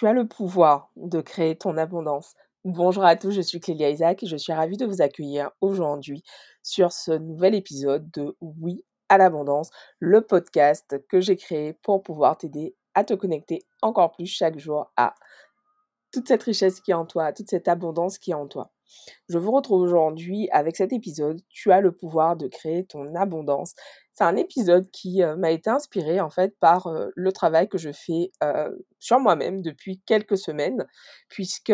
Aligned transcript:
tu 0.00 0.06
as 0.06 0.14
le 0.14 0.26
pouvoir 0.26 0.90
de 0.96 1.20
créer 1.20 1.56
ton 1.56 1.76
abondance. 1.76 2.34
Bonjour 2.64 3.04
à 3.04 3.16
tous, 3.16 3.32
je 3.32 3.42
suis 3.42 3.60
Clélia 3.60 3.90
Isaac 3.90 4.22
et 4.22 4.26
je 4.26 4.36
suis 4.38 4.54
ravie 4.54 4.78
de 4.78 4.86
vous 4.86 5.02
accueillir 5.02 5.50
aujourd'hui 5.60 6.24
sur 6.62 6.90
ce 6.90 7.10
nouvel 7.10 7.54
épisode 7.54 8.10
de 8.10 8.34
Oui 8.40 8.82
à 9.10 9.18
l'abondance, 9.18 9.68
le 9.98 10.22
podcast 10.22 11.04
que 11.06 11.20
j'ai 11.20 11.36
créé 11.36 11.74
pour 11.82 12.02
pouvoir 12.02 12.38
t'aider 12.38 12.74
à 12.94 13.04
te 13.04 13.12
connecter 13.12 13.58
encore 13.82 14.12
plus 14.12 14.24
chaque 14.24 14.58
jour 14.58 14.90
à 14.96 15.14
toute 16.14 16.28
cette 16.28 16.44
richesse 16.44 16.80
qui 16.80 16.92
est 16.92 16.94
en 16.94 17.04
toi, 17.04 17.34
toute 17.34 17.50
cette 17.50 17.68
abondance 17.68 18.16
qui 18.16 18.30
est 18.30 18.34
en 18.34 18.46
toi. 18.46 18.70
Je 19.28 19.36
vous 19.36 19.52
retrouve 19.52 19.82
aujourd'hui 19.82 20.48
avec 20.50 20.76
cet 20.76 20.94
épisode. 20.94 21.42
Tu 21.50 21.72
as 21.72 21.82
le 21.82 21.92
pouvoir 21.92 22.36
de 22.36 22.48
créer 22.48 22.84
ton 22.84 23.14
abondance. 23.14 23.74
C'est 24.20 24.26
un 24.26 24.36
épisode 24.36 24.90
qui 24.90 25.22
euh, 25.22 25.34
m'a 25.34 25.50
été 25.50 25.70
inspiré 25.70 26.20
en 26.20 26.28
fait 26.28 26.54
par 26.58 26.88
euh, 26.88 27.08
le 27.16 27.32
travail 27.32 27.70
que 27.70 27.78
je 27.78 27.90
fais 27.90 28.30
euh, 28.44 28.70
sur 28.98 29.18
moi-même 29.18 29.62
depuis 29.62 29.98
quelques 30.04 30.36
semaines, 30.36 30.86
puisque 31.30 31.72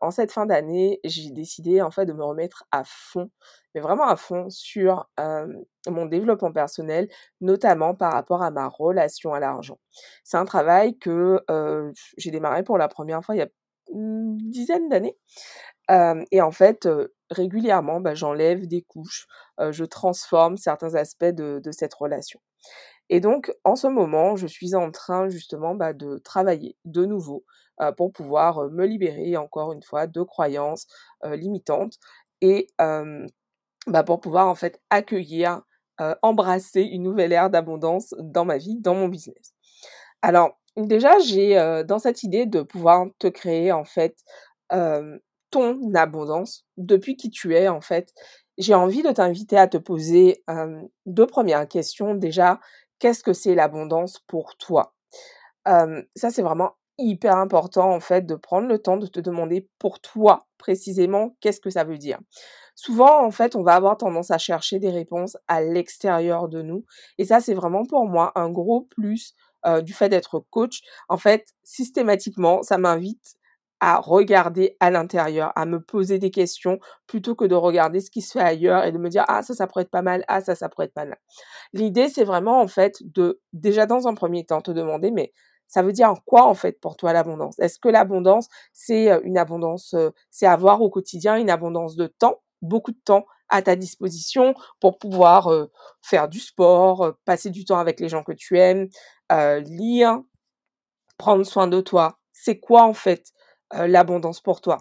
en 0.00 0.10
cette 0.10 0.32
fin 0.32 0.44
d'année, 0.44 0.98
j'ai 1.04 1.30
décidé 1.30 1.82
en 1.82 1.92
fait 1.92 2.04
de 2.04 2.12
me 2.12 2.24
remettre 2.24 2.64
à 2.72 2.82
fond, 2.84 3.30
mais 3.74 3.80
vraiment 3.80 4.08
à 4.08 4.16
fond 4.16 4.50
sur 4.50 5.08
mon 5.86 6.06
développement 6.06 6.50
personnel, 6.50 7.08
notamment 7.40 7.94
par 7.94 8.12
rapport 8.12 8.42
à 8.42 8.50
ma 8.50 8.66
relation 8.66 9.32
à 9.32 9.38
l'argent. 9.38 9.78
C'est 10.24 10.36
un 10.36 10.46
travail 10.46 10.98
que 10.98 11.44
j'ai 12.16 12.32
démarré 12.32 12.64
pour 12.64 12.76
la 12.76 12.88
première 12.88 13.24
fois 13.24 13.36
il 13.36 13.38
y 13.38 13.42
a 13.42 13.48
une 13.92 14.36
dizaine 14.36 14.88
d'années 14.88 15.16
et 15.88 16.40
en 16.40 16.50
fait, 16.50 16.88
régulièrement, 17.30 18.00
bah, 18.00 18.14
j'enlève 18.14 18.66
des 18.66 18.82
couches, 18.82 19.26
je 19.58 19.84
transforme 19.84 20.56
certains 20.56 20.94
aspects 20.94 21.24
de, 21.24 21.60
cette 21.72 21.94
relation. 21.94 22.40
Et 23.10 23.20
donc, 23.20 23.52
en 23.64 23.76
ce 23.76 23.86
moment, 23.86 24.36
je 24.36 24.46
suis 24.46 24.74
en 24.74 24.90
train 24.90 25.28
justement 25.28 25.74
bah, 25.74 25.92
de 25.92 26.18
travailler 26.18 26.76
de 26.84 27.04
nouveau 27.04 27.44
pour 27.96 28.12
pouvoir 28.12 28.70
me 28.70 28.86
libérer, 28.86 29.36
encore 29.36 29.72
une 29.72 29.82
fois, 29.82 30.06
de 30.06 30.22
croyances 30.22 30.86
limitantes 31.22 31.98
et 32.40 32.68
bah, 32.78 34.02
pour 34.04 34.20
pouvoir 34.20 34.48
en 34.48 34.54
fait 34.54 34.80
accueillir, 34.90 35.62
embrasser 36.22 36.82
une 36.82 37.02
nouvelle 37.02 37.32
ère 37.32 37.50
d'abondance 37.50 38.14
dans 38.18 38.44
ma 38.44 38.56
vie, 38.58 38.80
dans 38.80 38.94
mon 38.94 39.08
business. 39.08 39.54
Alors, 40.22 40.58
déjà, 40.76 41.18
j'ai 41.18 41.54
dans 41.86 41.98
cette 41.98 42.22
idée 42.22 42.46
de 42.46 42.62
pouvoir 42.62 43.06
te 43.18 43.26
créer 43.26 43.72
en 43.72 43.84
fait 43.84 44.16
ton 45.54 45.94
abondance, 45.94 46.66
depuis 46.76 47.16
qui 47.16 47.30
tu 47.30 47.54
es 47.54 47.68
en 47.68 47.80
fait, 47.80 48.12
j'ai 48.58 48.74
envie 48.74 49.02
de 49.02 49.10
t'inviter 49.10 49.56
à 49.56 49.68
te 49.68 49.78
poser 49.78 50.44
deux 51.06 51.26
premières 51.26 51.68
questions. 51.68 52.14
Déjà, 52.14 52.60
qu'est-ce 52.98 53.22
que 53.22 53.32
c'est 53.32 53.54
l'abondance 53.54 54.18
pour 54.26 54.56
toi? 54.56 54.94
Ça, 55.66 56.30
c'est 56.30 56.42
vraiment 56.42 56.72
hyper 56.98 57.36
important 57.36 57.90
en 57.92 58.00
fait 58.00 58.24
de 58.24 58.36
prendre 58.36 58.68
le 58.68 58.78
temps 58.78 58.96
de 58.96 59.08
te 59.08 59.18
demander 59.18 59.68
pour 59.80 59.98
toi 60.00 60.46
précisément 60.58 61.36
qu'est-ce 61.40 61.60
que 61.60 61.70
ça 61.70 61.82
veut 61.82 61.98
dire. 61.98 62.20
Souvent 62.76 63.24
en 63.24 63.32
fait 63.32 63.56
on 63.56 63.64
va 63.64 63.74
avoir 63.74 63.96
tendance 63.96 64.30
à 64.30 64.38
chercher 64.38 64.78
des 64.78 64.90
réponses 64.90 65.36
à 65.48 65.60
l'extérieur 65.60 66.48
de 66.48 66.62
nous 66.62 66.84
et 67.18 67.24
ça 67.24 67.40
c'est 67.40 67.54
vraiment 67.54 67.84
pour 67.84 68.06
moi 68.06 68.30
un 68.36 68.48
gros 68.48 68.82
plus 68.82 69.34
du 69.82 69.92
fait 69.92 70.08
d'être 70.08 70.38
coach. 70.50 70.82
En 71.08 71.16
fait 71.16 71.48
systématiquement 71.64 72.62
ça 72.62 72.78
m'invite 72.78 73.34
à 73.80 73.98
regarder 73.98 74.76
à 74.80 74.90
l'intérieur, 74.90 75.52
à 75.56 75.66
me 75.66 75.80
poser 75.80 76.18
des 76.18 76.30
questions 76.30 76.78
plutôt 77.06 77.34
que 77.34 77.44
de 77.44 77.54
regarder 77.54 78.00
ce 78.00 78.10
qui 78.10 78.22
se 78.22 78.32
fait 78.32 78.44
ailleurs 78.44 78.84
et 78.84 78.92
de 78.92 78.98
me 78.98 79.08
dire 79.10 79.24
ah 79.28 79.42
ça 79.42 79.54
ça 79.54 79.66
pourrait 79.66 79.82
être 79.82 79.90
pas 79.90 80.02
mal, 80.02 80.24
ah 80.28 80.40
ça 80.40 80.54
ça 80.54 80.68
pourrait 80.68 80.86
être 80.86 80.94
pas 80.94 81.04
mal. 81.04 81.18
L'idée 81.74 82.08
c'est 82.08 82.24
vraiment 82.24 82.60
en 82.60 82.68
fait 82.68 82.98
de 83.04 83.40
déjà 83.52 83.86
dans 83.86 84.08
un 84.08 84.14
premier 84.14 84.44
temps 84.46 84.60
te 84.62 84.70
demander 84.70 85.10
mais 85.10 85.32
ça 85.68 85.82
veut 85.82 85.92
dire 85.92 86.12
quoi 86.26 86.44
en 86.46 86.54
fait 86.54 86.80
pour 86.80 86.96
toi 86.96 87.12
l'abondance? 87.12 87.58
Est-ce 87.58 87.78
que 87.80 87.88
l'abondance 87.88 88.48
c'est 88.72 89.10
une 89.24 89.38
abondance 89.38 89.94
c'est 90.30 90.46
avoir 90.46 90.82
au 90.82 90.90
quotidien 90.90 91.36
une 91.36 91.50
abondance 91.50 91.96
de 91.96 92.06
temps, 92.06 92.42
beaucoup 92.62 92.92
de 92.92 93.00
temps 93.04 93.26
à 93.50 93.62
ta 93.62 93.76
disposition 93.76 94.54
pour 94.80 94.98
pouvoir 94.98 95.50
faire 96.02 96.28
du 96.28 96.40
sport, 96.40 97.14
passer 97.24 97.50
du 97.50 97.64
temps 97.64 97.78
avec 97.78 98.00
les 98.00 98.08
gens 98.08 98.22
que 98.24 98.32
tu 98.32 98.58
aimes, 98.58 98.88
lire, 99.64 100.20
prendre 101.18 101.44
soin 101.46 101.68
de 101.68 101.80
toi? 101.80 102.18
C'est 102.32 102.60
quoi 102.60 102.84
en 102.84 102.94
fait 102.94 103.30
l'abondance 103.86 104.40
pour 104.40 104.60
toi. 104.60 104.78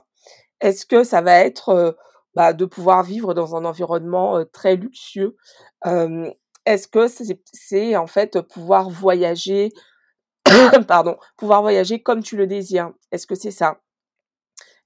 Est-ce 0.62 0.86
que 0.86 1.04
ça 1.04 1.22
va 1.22 1.40
être 1.40 1.98
bah, 2.36 2.54
de 2.54 2.66
pouvoir 2.66 3.04
vivre 3.04 3.34
dans 3.34 3.56
un 3.56 3.66
environnement 3.66 4.44
très 4.52 4.76
luxueux 4.76 5.36
Est-ce 5.86 6.88
que 6.88 7.08
c'est 7.54 7.96
en 7.96 8.08
fait 8.08 8.40
pouvoir 8.42 8.90
voyager, 8.90 9.72
pardon, 10.88 11.18
pouvoir 11.38 11.62
voyager 11.62 12.02
comme 12.02 12.24
tu 12.24 12.38
le 12.38 12.48
désires? 12.48 12.92
Est-ce 13.12 13.28
que 13.28 13.36
c'est 13.36 13.52
ça? 13.52 13.82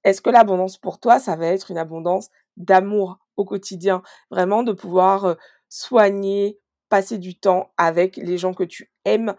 Est-ce 0.04 0.22
que 0.22 0.30
l'abondance 0.30 0.78
pour 0.78 1.00
toi, 1.00 1.20
ça 1.20 1.36
va 1.36 1.48
être 1.48 1.72
une 1.72 1.78
abondance 1.78 2.30
d'amour 2.56 3.20
au 3.36 3.46
quotidien, 3.46 4.02
vraiment 4.32 4.64
de 4.64 4.74
pouvoir 4.74 5.36
soigner, 5.70 6.60
passer 6.90 7.18
du 7.18 7.38
temps 7.38 7.72
avec 7.78 8.18
les 8.18 8.38
gens 8.38 8.54
que 8.54 8.64
tu 8.64 8.92
aimes 9.06 9.36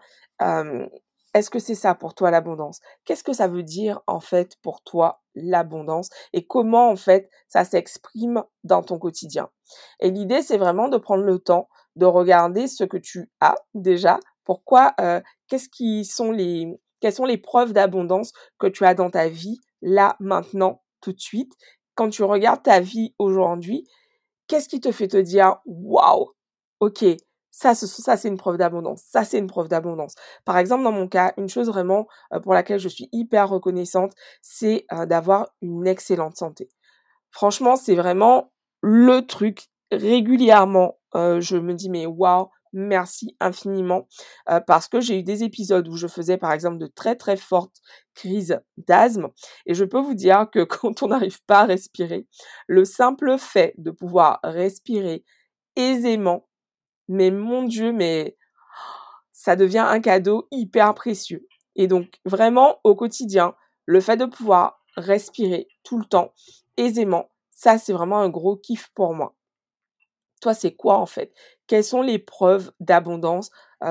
est-ce 1.33 1.49
que 1.49 1.59
c'est 1.59 1.75
ça 1.75 1.95
pour 1.95 2.15
toi 2.15 2.31
l'abondance? 2.31 2.79
Qu'est-ce 3.05 3.23
que 3.23 3.33
ça 3.33 3.47
veut 3.47 3.63
dire 3.63 4.01
en 4.07 4.19
fait 4.19 4.55
pour 4.61 4.81
toi 4.81 5.21
l'abondance? 5.35 6.09
Et 6.33 6.45
comment 6.45 6.89
en 6.89 6.95
fait 6.95 7.29
ça 7.47 7.63
s'exprime 7.63 8.43
dans 8.63 8.81
ton 8.81 8.97
quotidien? 8.97 9.49
Et 9.99 10.09
l'idée 10.09 10.41
c'est 10.41 10.57
vraiment 10.57 10.89
de 10.89 10.97
prendre 10.97 11.23
le 11.23 11.39
temps 11.39 11.69
de 11.95 12.05
regarder 12.05 12.67
ce 12.67 12.83
que 12.83 12.97
tu 12.97 13.29
as 13.41 13.55
déjà. 13.73 14.19
Pourquoi 14.43 14.93
euh, 15.01 15.21
Qu'est-ce 15.47 15.69
qui 15.69 16.05
sont 16.05 16.31
les 16.31 16.79
quelles 16.99 17.13
sont 17.13 17.25
les 17.25 17.37
preuves 17.37 17.73
d'abondance 17.73 18.33
que 18.57 18.67
tu 18.67 18.85
as 18.85 18.93
dans 18.93 19.09
ta 19.09 19.29
vie 19.29 19.59
là 19.81 20.15
maintenant 20.19 20.81
tout 21.01 21.13
de 21.13 21.19
suite? 21.19 21.53
Quand 21.95 22.09
tu 22.09 22.23
regardes 22.23 22.63
ta 22.63 22.79
vie 22.79 23.13
aujourd'hui, 23.19 23.87
qu'est-ce 24.47 24.67
qui 24.67 24.79
te 24.79 24.91
fait 24.91 25.07
te 25.07 25.17
dire 25.17 25.57
waouh! 25.65 26.31
Ok, 26.79 27.05
ça, 27.51 27.73
ça 27.75 28.17
c'est 28.17 28.27
une 28.27 28.37
preuve 28.37 28.57
d'abondance. 28.57 29.01
Ça, 29.05 29.23
c'est 29.23 29.37
une 29.39 29.47
preuve 29.47 29.67
d'abondance. 29.67 30.15
Par 30.45 30.57
exemple, 30.57 30.83
dans 30.83 30.91
mon 30.91 31.07
cas, 31.07 31.33
une 31.37 31.49
chose 31.49 31.67
vraiment 31.67 32.07
pour 32.43 32.53
laquelle 32.53 32.79
je 32.79 32.89
suis 32.89 33.09
hyper 33.11 33.49
reconnaissante, 33.49 34.13
c'est 34.41 34.85
d'avoir 35.07 35.49
une 35.61 35.87
excellente 35.87 36.37
santé. 36.37 36.69
Franchement, 37.31 37.75
c'est 37.75 37.95
vraiment 37.95 38.51
le 38.81 39.21
truc 39.21 39.67
régulièrement. 39.91 40.97
je 41.13 41.57
me 41.57 41.73
dis, 41.73 41.89
mais 41.89 42.05
waouh, 42.05 42.49
merci 42.73 43.35
infiniment 43.39 44.07
parce 44.67 44.87
que 44.87 45.01
j'ai 45.01 45.19
eu 45.19 45.23
des 45.23 45.43
épisodes 45.43 45.87
où 45.87 45.95
je 45.95 46.07
faisais 46.07 46.37
par 46.37 46.51
exemple 46.51 46.77
de 46.77 46.87
très 46.87 47.15
très 47.15 47.37
fortes 47.37 47.77
crises 48.13 48.59
d'asthme 48.77 49.29
et 49.65 49.73
je 49.73 49.85
peux 49.85 49.99
vous 49.99 50.13
dire 50.13 50.47
que 50.51 50.63
quand 50.65 51.03
on 51.03 51.07
n'arrive 51.07 51.43
pas 51.45 51.61
à 51.61 51.65
respirer, 51.65 52.27
le 52.67 52.85
simple 52.85 53.37
fait 53.37 53.73
de 53.77 53.91
pouvoir 53.91 54.39
respirer 54.43 55.23
aisément 55.75 56.48
mais 57.09 57.31
mon 57.31 57.63
Dieu, 57.63 57.91
mais 57.91 58.37
ça 59.33 59.55
devient 59.55 59.85
un 59.85 59.99
cadeau 59.99 60.47
hyper 60.51 60.93
précieux. 60.93 61.47
Et 61.75 61.87
donc, 61.87 62.19
vraiment, 62.23 62.79
au 62.83 62.95
quotidien, 62.95 63.55
le 63.85 63.99
fait 63.99 64.15
de 64.15 64.25
pouvoir 64.25 64.81
respirer 64.95 65.67
tout 65.83 65.97
le 65.97 66.05
temps, 66.05 66.33
aisément, 66.77 67.29
ça, 67.51 67.77
c'est 67.77 67.93
vraiment 67.93 68.19
un 68.19 68.29
gros 68.29 68.55
kiff 68.55 68.89
pour 68.93 69.13
moi. 69.13 69.35
Toi, 70.41 70.53
c'est 70.53 70.75
quoi 70.75 70.97
en 70.97 71.05
fait? 71.05 71.33
Quelles 71.67 71.83
sont 71.83 72.01
les 72.01 72.19
preuves 72.19 72.71
d'abondance 72.79 73.49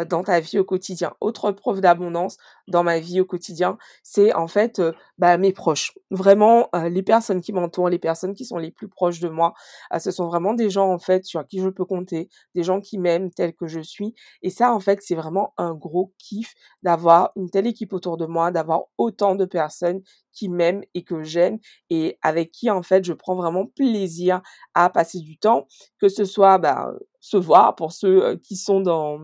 dans 0.08 0.22
ta 0.22 0.40
vie 0.40 0.58
au 0.58 0.64
quotidien. 0.64 1.14
Autre 1.20 1.52
preuve 1.52 1.80
d'abondance 1.80 2.36
dans 2.66 2.82
ma 2.82 2.98
vie 2.98 3.20
au 3.20 3.24
quotidien, 3.24 3.78
c'est 4.02 4.34
en 4.34 4.46
fait 4.46 4.82
bah, 5.16 5.38
mes 5.38 5.52
proches. 5.52 5.92
Vraiment, 6.10 6.68
les 6.90 7.02
personnes 7.02 7.40
qui 7.40 7.52
m'entourent, 7.52 7.88
les 7.88 7.98
personnes 7.98 8.34
qui 8.34 8.44
sont 8.44 8.58
les 8.58 8.70
plus 8.70 8.88
proches 8.88 9.20
de 9.20 9.28
moi, 9.28 9.54
ce 9.98 10.10
sont 10.10 10.26
vraiment 10.26 10.54
des 10.54 10.70
gens 10.70 10.92
en 10.92 10.98
fait 10.98 11.24
sur 11.24 11.46
qui 11.46 11.60
je 11.60 11.68
peux 11.68 11.84
compter, 11.84 12.28
des 12.54 12.62
gens 12.62 12.80
qui 12.80 12.98
m'aiment 12.98 13.30
tel 13.30 13.54
que 13.54 13.66
je 13.66 13.80
suis. 13.80 14.14
Et 14.42 14.50
ça, 14.50 14.74
en 14.74 14.80
fait, 14.80 15.00
c'est 15.02 15.14
vraiment 15.14 15.54
un 15.56 15.74
gros 15.74 16.12
kiff 16.18 16.54
d'avoir 16.82 17.32
une 17.36 17.50
telle 17.50 17.66
équipe 17.66 17.92
autour 17.92 18.16
de 18.16 18.26
moi, 18.26 18.50
d'avoir 18.50 18.82
autant 18.98 19.34
de 19.34 19.44
personnes 19.44 20.02
qui 20.32 20.48
m'aiment 20.48 20.82
et 20.94 21.02
que 21.02 21.22
j'aime 21.22 21.58
et 21.90 22.18
avec 22.22 22.52
qui 22.52 22.70
en 22.70 22.82
fait 22.82 23.04
je 23.04 23.12
prends 23.12 23.34
vraiment 23.34 23.66
plaisir 23.66 24.40
à 24.74 24.88
passer 24.88 25.18
du 25.18 25.36
temps, 25.36 25.66
que 26.00 26.08
ce 26.08 26.24
soit 26.24 26.58
bah, 26.58 26.92
se 27.20 27.36
voir 27.36 27.74
pour 27.74 27.92
ceux 27.92 28.36
qui 28.36 28.56
sont 28.56 28.80
dans 28.80 29.20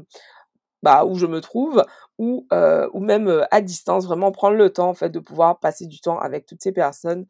bah, 0.84 1.04
où 1.04 1.16
je 1.16 1.26
me 1.26 1.40
trouve, 1.40 1.84
ou, 2.18 2.46
ou 2.92 3.00
même 3.00 3.46
à 3.50 3.60
distance, 3.60 4.06
vraiment 4.06 4.30
prendre 4.32 4.56
le 4.56 4.70
temps 4.70 4.88
en 4.90 4.94
fait 4.94 5.10
de 5.10 5.18
pouvoir 5.18 5.58
passer 5.58 5.86
du 5.86 6.00
temps 6.00 6.18
avec 6.18 6.46
toutes 6.46 6.62
ces 6.62 6.72
personnes 6.72 7.26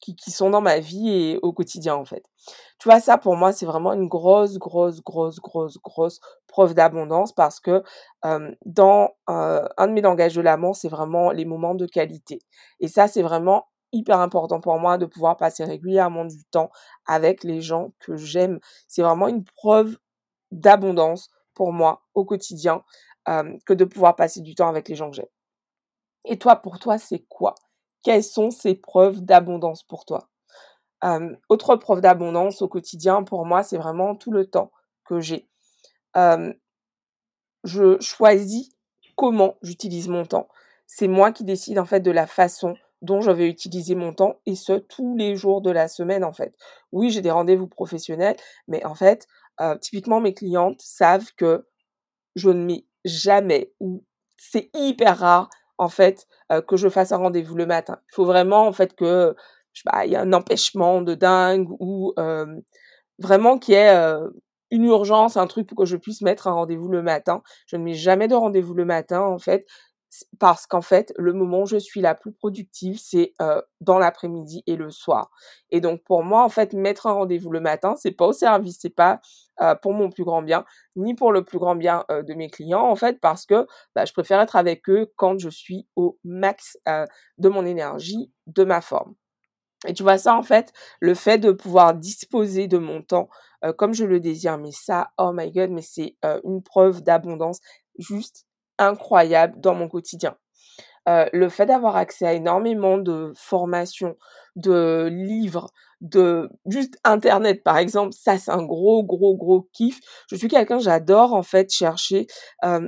qui, 0.00 0.16
qui, 0.16 0.30
sont 0.30 0.50
dans 0.50 0.60
ma 0.60 0.78
vie 0.80 1.10
et 1.10 1.38
au 1.42 1.52
quotidien 1.52 1.94
en 1.94 2.04
fait. 2.04 2.24
Tu 2.78 2.88
vois, 2.88 3.00
ça 3.00 3.18
pour 3.18 3.36
moi 3.36 3.52
c'est 3.52 3.66
vraiment 3.66 3.92
une 3.92 4.08
grosse, 4.08 4.58
grosse, 4.58 5.02
grosse, 5.02 5.40
grosse, 5.40 5.78
grosse 5.82 6.20
preuve 6.46 6.74
d'abondance 6.74 7.32
parce 7.32 7.58
que 7.60 7.82
dans 8.22 9.10
un 9.26 9.86
de 9.88 9.92
mes 9.92 10.00
langages 10.00 10.34
de 10.34 10.40
l'amour, 10.40 10.76
c'est 10.76 10.88
vraiment 10.88 11.32
les 11.32 11.44
moments 11.44 11.74
de 11.74 11.86
qualité. 11.86 12.38
Et 12.80 12.88
ça, 12.88 13.08
c'est 13.08 13.22
vraiment 13.22 13.66
hyper 13.94 14.20
important 14.20 14.60
pour 14.60 14.78
moi 14.78 14.98
de 14.98 15.06
pouvoir 15.06 15.36
passer 15.36 15.64
régulièrement 15.64 16.24
du 16.24 16.44
temps 16.50 16.70
avec 17.06 17.44
les 17.44 17.60
gens 17.60 17.92
que 18.00 18.16
j'aime. 18.16 18.60
C'est 18.88 19.02
vraiment 19.02 19.28
une 19.28 19.44
preuve 19.44 19.96
d'abondance 20.50 21.30
pour 21.54 21.72
moi 21.72 22.02
au 22.14 22.24
quotidien 22.24 22.82
que 23.26 23.72
de 23.72 23.84
pouvoir 23.84 24.16
passer 24.16 24.40
du 24.40 24.54
temps 24.54 24.68
avec 24.68 24.88
les 24.88 24.94
gens 24.94 25.10
que 25.10 25.16
j'aime. 25.16 25.26
Et 26.26 26.38
toi, 26.38 26.56
pour 26.56 26.78
toi, 26.78 26.98
c'est 26.98 27.24
quoi? 27.28 27.54
Quelles 28.02 28.24
sont 28.24 28.50
ces 28.50 28.74
preuves 28.74 29.20
d'abondance 29.20 29.82
pour 29.82 30.04
toi? 30.04 30.28
Autre 31.48 31.76
preuve 31.76 32.00
d'abondance 32.00 32.62
au 32.62 32.68
quotidien, 32.68 33.22
pour 33.22 33.44
moi, 33.46 33.62
c'est 33.62 33.78
vraiment 33.78 34.14
tout 34.14 34.30
le 34.30 34.46
temps 34.46 34.72
que 35.04 35.20
j'ai. 35.20 35.48
je 37.64 37.98
choisis 38.00 38.70
comment 39.16 39.56
j'utilise 39.62 40.08
mon 40.08 40.24
temps. 40.24 40.48
C'est 40.86 41.08
moi 41.08 41.32
qui 41.32 41.44
décide 41.44 41.78
en 41.78 41.86
fait 41.86 42.00
de 42.00 42.10
la 42.10 42.26
façon 42.26 42.76
dont 43.02 43.20
je 43.20 43.30
vais 43.30 43.48
utiliser 43.48 43.94
mon 43.94 44.12
temps 44.14 44.40
et 44.46 44.54
ce 44.54 44.72
tous 44.72 45.16
les 45.16 45.36
jours 45.36 45.60
de 45.60 45.70
la 45.70 45.88
semaine 45.88 46.24
en 46.24 46.32
fait. 46.32 46.54
Oui, 46.92 47.10
j'ai 47.10 47.20
des 47.20 47.30
rendez-vous 47.30 47.66
professionnels, 47.66 48.36
mais 48.66 48.84
en 48.84 48.94
fait, 48.94 49.26
typiquement 49.80 50.20
mes 50.20 50.34
clientes 50.34 50.80
savent 50.80 51.30
que 51.36 51.66
je 52.36 52.50
ne 52.50 52.64
mets 52.64 52.86
jamais 53.04 53.72
ou 53.80 54.04
c'est 54.36 54.70
hyper 54.74 55.18
rare 55.18 55.50
en 55.78 55.88
fait 55.88 56.26
que 56.66 56.76
je 56.76 56.88
fasse 56.88 57.12
un 57.12 57.18
rendez-vous 57.18 57.54
le 57.54 57.66
matin. 57.66 57.98
Il 58.10 58.14
faut 58.14 58.24
vraiment 58.24 58.66
en 58.66 58.72
fait 58.72 58.94
que 58.94 59.34
je 59.72 59.82
y 60.06 60.16
a 60.16 60.20
un 60.20 60.32
empêchement 60.32 61.02
de 61.02 61.14
dingue 61.14 61.68
ou 61.80 62.14
vraiment 63.18 63.58
qu'il 63.58 63.74
y 63.74 63.78
ait 63.78 64.14
une 64.70 64.84
urgence, 64.84 65.36
un 65.36 65.46
truc 65.46 65.68
pour 65.68 65.78
que 65.78 65.84
je 65.84 65.96
puisse 65.96 66.20
mettre 66.20 66.48
un 66.48 66.52
rendez-vous 66.52 66.88
le 66.88 67.02
matin. 67.02 67.42
Je 67.66 67.76
ne 67.76 67.82
mets 67.84 67.94
jamais 67.94 68.26
de 68.28 68.34
rendez-vous 68.34 68.74
le 68.74 68.84
matin 68.84 69.20
en 69.20 69.38
fait 69.38 69.66
parce 70.38 70.66
qu'en 70.66 70.82
fait, 70.82 71.12
le 71.16 71.32
moment 71.32 71.62
où 71.62 71.66
je 71.66 71.76
suis 71.76 72.00
la 72.00 72.14
plus 72.14 72.32
productive, 72.32 72.98
c'est 72.98 73.34
dans 73.80 73.98
l'après-midi 73.98 74.62
et 74.66 74.76
le 74.76 74.90
soir. 74.90 75.30
Et 75.70 75.80
donc 75.80 76.02
pour 76.04 76.22
moi, 76.22 76.44
en 76.44 76.48
fait, 76.48 76.72
mettre 76.72 77.06
un 77.06 77.12
rendez-vous 77.12 77.50
le 77.50 77.60
matin, 77.60 77.94
c'est 77.96 78.12
pas 78.12 78.26
au 78.26 78.32
service, 78.32 78.78
c'est 78.80 78.94
pas 78.94 79.20
pour 79.82 79.92
mon 79.92 80.10
plus 80.10 80.24
grand 80.24 80.42
bien, 80.42 80.64
ni 80.96 81.14
pour 81.14 81.32
le 81.32 81.44
plus 81.44 81.58
grand 81.58 81.76
bien 81.76 82.04
de 82.10 82.34
mes 82.34 82.50
clients, 82.50 82.84
en 82.88 82.96
fait, 82.96 83.20
parce 83.20 83.46
que 83.46 83.66
bah, 83.94 84.04
je 84.04 84.12
préfère 84.12 84.40
être 84.40 84.56
avec 84.56 84.88
eux 84.88 85.12
quand 85.16 85.38
je 85.38 85.48
suis 85.48 85.86
au 85.96 86.18
max 86.24 86.78
de 87.38 87.48
mon 87.48 87.64
énergie, 87.64 88.32
de 88.46 88.64
ma 88.64 88.80
forme. 88.80 89.14
Et 89.86 89.92
tu 89.92 90.02
vois 90.02 90.16
ça, 90.16 90.34
en 90.34 90.42
fait, 90.42 90.72
le 91.00 91.14
fait 91.14 91.38
de 91.38 91.52
pouvoir 91.52 91.94
disposer 91.94 92.68
de 92.68 92.78
mon 92.78 93.02
temps 93.02 93.28
comme 93.78 93.94
je 93.94 94.04
le 94.04 94.20
désire, 94.20 94.58
mais 94.58 94.72
ça, 94.72 95.12
oh 95.18 95.32
my 95.32 95.50
god, 95.50 95.70
mais 95.70 95.82
c'est 95.82 96.16
une 96.44 96.62
preuve 96.62 97.02
d'abondance 97.02 97.60
juste 97.98 98.46
incroyable 98.78 99.60
dans 99.60 99.74
mon 99.74 99.88
quotidien. 99.88 100.36
Le 101.06 101.48
fait 101.50 101.66
d'avoir 101.66 101.96
accès 101.96 102.26
à 102.26 102.32
énormément 102.32 102.96
de 102.96 103.32
formations, 103.36 104.16
de 104.56 105.08
livres, 105.10 105.70
de 106.00 106.48
juste 106.66 106.96
internet 107.04 107.62
par 107.62 107.76
exemple, 107.78 108.12
ça 108.12 108.38
c'est 108.38 108.50
un 108.50 108.62
gros 108.62 109.04
gros 109.04 109.36
gros 109.36 109.68
kiff. 109.72 110.00
Je 110.30 110.36
suis 110.36 110.48
quelqu'un, 110.48 110.78
j'adore 110.78 111.34
en 111.34 111.42
fait 111.42 111.70
chercher, 111.70 112.26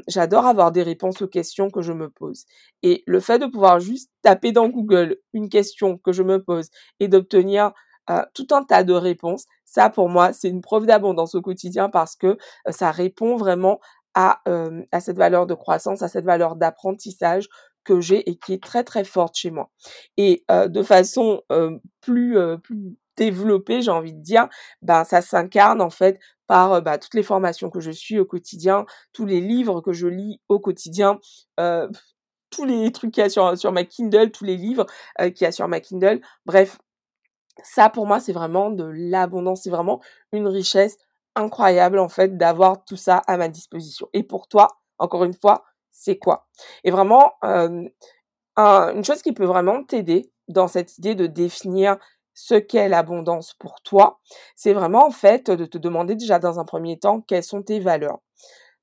j'adore 0.08 0.46
avoir 0.46 0.72
des 0.72 0.82
réponses 0.82 1.20
aux 1.22 1.28
questions 1.28 1.70
que 1.70 1.82
je 1.82 1.92
me 1.92 2.08
pose. 2.08 2.44
Et 2.82 3.04
le 3.06 3.20
fait 3.20 3.38
de 3.38 3.46
pouvoir 3.46 3.80
juste 3.80 4.10
taper 4.22 4.52
dans 4.52 4.68
Google 4.68 5.18
une 5.34 5.50
question 5.50 5.98
que 5.98 6.12
je 6.12 6.22
me 6.22 6.42
pose 6.42 6.68
et 7.00 7.08
d'obtenir 7.08 7.72
tout 8.34 8.46
un 8.52 8.62
tas 8.62 8.84
de 8.84 8.92
réponses, 8.92 9.46
ça 9.64 9.90
pour 9.90 10.08
moi 10.08 10.32
c'est 10.32 10.48
une 10.48 10.60
preuve 10.60 10.86
d'abondance 10.86 11.34
au 11.34 11.42
quotidien 11.42 11.90
parce 11.90 12.16
que 12.16 12.38
ça 12.70 12.90
répond 12.92 13.36
vraiment 13.36 13.80
à, 14.16 14.42
à 14.90 15.00
cette 15.00 15.18
valeur 15.18 15.46
de 15.46 15.54
croissance, 15.54 16.02
à 16.02 16.08
cette 16.08 16.24
valeur 16.24 16.56
d'apprentissage 16.56 17.48
que 17.84 18.00
j'ai 18.00 18.28
et 18.28 18.36
qui 18.36 18.54
est 18.54 18.62
très 18.62 18.82
très 18.82 19.04
forte 19.04 19.36
chez 19.36 19.52
moi. 19.52 19.70
Et 20.16 20.44
de 20.48 20.82
façon 20.82 21.42
plus, 22.00 22.38
plus 22.64 22.96
développée, 23.16 23.82
j'ai 23.82 23.90
envie 23.90 24.14
de 24.14 24.22
dire, 24.22 24.48
ben 24.82 25.04
ça 25.04 25.20
s'incarne 25.20 25.80
en 25.80 25.90
fait 25.90 26.18
par 26.46 26.82
bah, 26.82 26.98
toutes 26.98 27.14
les 27.14 27.22
formations 27.22 27.70
que 27.70 27.80
je 27.80 27.90
suis 27.90 28.18
au 28.18 28.24
quotidien, 28.24 28.86
tous 29.12 29.26
les 29.26 29.40
livres 29.40 29.80
que 29.82 29.92
je 29.92 30.06
lis 30.06 30.40
au 30.48 30.58
quotidien, 30.58 31.20
tous 31.58 32.64
les 32.64 32.90
trucs 32.92 33.12
qu'il 33.12 33.22
y 33.22 33.26
a 33.26 33.28
sur, 33.28 33.56
sur 33.58 33.70
ma 33.70 33.84
Kindle, 33.84 34.30
tous 34.30 34.44
les 34.44 34.56
livres 34.56 34.86
qu'il 35.18 35.42
y 35.42 35.44
a 35.44 35.52
sur 35.52 35.68
ma 35.68 35.80
Kindle. 35.80 36.20
Bref, 36.46 36.78
ça 37.62 37.90
pour 37.90 38.06
moi 38.06 38.18
c'est 38.18 38.32
vraiment 38.32 38.70
de 38.70 38.84
l'abondance, 38.84 39.62
c'est 39.64 39.70
vraiment 39.70 40.00
une 40.32 40.48
richesse 40.48 40.96
incroyable 41.36 41.98
en 41.98 42.08
fait 42.08 42.36
d'avoir 42.36 42.84
tout 42.84 42.96
ça 42.96 43.18
à 43.26 43.36
ma 43.36 43.48
disposition. 43.48 44.08
Et 44.12 44.22
pour 44.22 44.48
toi, 44.48 44.80
encore 44.98 45.24
une 45.24 45.34
fois, 45.34 45.64
c'est 45.90 46.18
quoi? 46.18 46.48
Et 46.84 46.90
vraiment, 46.90 47.34
une 47.42 49.04
chose 49.04 49.22
qui 49.22 49.32
peut 49.32 49.44
vraiment 49.44 49.84
t'aider 49.84 50.32
dans 50.48 50.68
cette 50.68 50.98
idée 50.98 51.14
de 51.14 51.26
définir 51.26 51.96
ce 52.34 52.54
qu'est 52.54 52.88
l'abondance 52.88 53.54
pour 53.54 53.80
toi, 53.82 54.20
c'est 54.56 54.74
vraiment 54.74 55.06
en 55.06 55.10
fait 55.10 55.50
de 55.50 55.64
te 55.64 55.78
demander 55.78 56.16
déjà 56.16 56.38
dans 56.38 56.60
un 56.60 56.64
premier 56.64 56.98
temps 56.98 57.20
quelles 57.22 57.42
sont 57.42 57.62
tes 57.62 57.80
valeurs. 57.80 58.18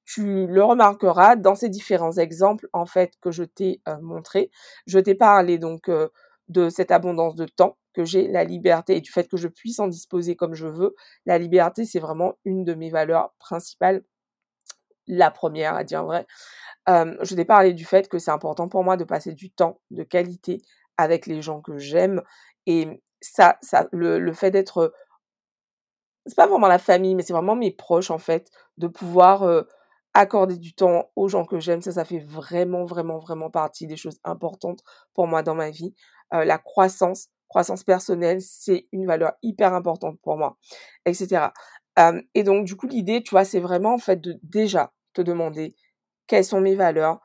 Tu 0.05 0.47
le 0.47 0.63
remarqueras 0.63 1.35
dans 1.35 1.55
ces 1.55 1.69
différents 1.69 2.13
exemples 2.13 2.67
en 2.73 2.85
fait 2.85 3.13
que 3.21 3.31
je 3.31 3.43
t'ai 3.43 3.81
montré. 4.01 4.51
Je 4.87 4.99
t'ai 4.99 5.15
parlé 5.15 5.59
donc 5.59 5.89
de 6.49 6.69
cette 6.69 6.91
abondance 6.91 7.35
de 7.35 7.45
temps 7.45 7.77
que 7.93 8.05
j'ai, 8.05 8.27
la 8.27 8.43
liberté 8.43 8.97
et 8.97 9.01
du 9.01 9.11
fait 9.11 9.27
que 9.29 9.37
je 9.37 9.47
puisse 9.47 9.79
en 9.79 9.87
disposer 9.87 10.35
comme 10.35 10.53
je 10.53 10.67
veux. 10.67 10.95
La 11.25 11.37
liberté, 11.37 11.85
c'est 11.85 11.99
vraiment 11.99 12.33
une 12.45 12.63
de 12.63 12.73
mes 12.73 12.89
valeurs 12.89 13.33
principales. 13.39 14.03
La 15.07 15.31
première, 15.31 15.75
à 15.75 15.83
dire 15.83 16.03
vrai. 16.05 16.25
je 16.87 17.35
t'ai 17.35 17.45
parlé 17.45 17.73
du 17.73 17.85
fait 17.85 18.09
que 18.09 18.19
c'est 18.19 18.31
important 18.31 18.67
pour 18.69 18.83
moi 18.83 18.97
de 18.97 19.03
passer 19.03 19.33
du 19.33 19.51
temps 19.51 19.79
de 19.91 20.03
qualité 20.03 20.61
avec 20.97 21.25
les 21.27 21.41
gens 21.41 21.61
que 21.61 21.77
j'aime. 21.77 22.21
Et 22.65 23.01
ça, 23.21 23.57
ça 23.61 23.87
le, 23.91 24.19
le 24.19 24.33
fait 24.33 24.51
d'être... 24.51 24.93
C'est 26.25 26.35
pas 26.35 26.47
vraiment 26.47 26.67
la 26.67 26.79
famille, 26.79 27.15
mais 27.15 27.23
c'est 27.23 27.33
vraiment 27.33 27.55
mes 27.55 27.71
proches, 27.71 28.11
en 28.11 28.17
fait, 28.17 28.49
de 28.77 28.87
pouvoir 28.87 29.65
accorder 30.13 30.57
du 30.57 30.73
temps 30.73 31.11
aux 31.15 31.27
gens 31.27 31.45
que 31.45 31.59
j'aime, 31.59 31.81
ça, 31.81 31.91
ça 31.91 32.05
fait 32.05 32.19
vraiment, 32.19 32.85
vraiment, 32.85 33.17
vraiment 33.17 33.49
partie 33.49 33.87
des 33.87 33.97
choses 33.97 34.19
importantes 34.23 34.83
pour 35.13 35.27
moi 35.27 35.43
dans 35.43 35.55
ma 35.55 35.69
vie. 35.71 35.93
la 36.31 36.57
croissance, 36.57 37.29
croissance 37.53 37.83
personnelle, 37.83 38.41
c'est 38.41 38.87
une 38.91 39.05
valeur 39.05 39.33
hyper 39.43 39.75
importante 39.75 40.19
pour 40.23 40.37
moi, 40.37 40.57
etc. 41.05 41.51
et 42.33 42.41
donc, 42.41 42.65
du 42.65 42.75
coup, 42.75 42.87
l'idée, 42.87 43.21
tu 43.21 43.29
vois, 43.29 43.45
c'est 43.45 43.59
vraiment 43.59 43.93
en 43.93 43.99
fait 43.99 44.19
de 44.19 44.39
déjà 44.41 44.91
te 45.13 45.21
demander 45.21 45.75
quelles 46.25 46.45
sont 46.45 46.61
mes 46.61 46.73
valeurs. 46.73 47.19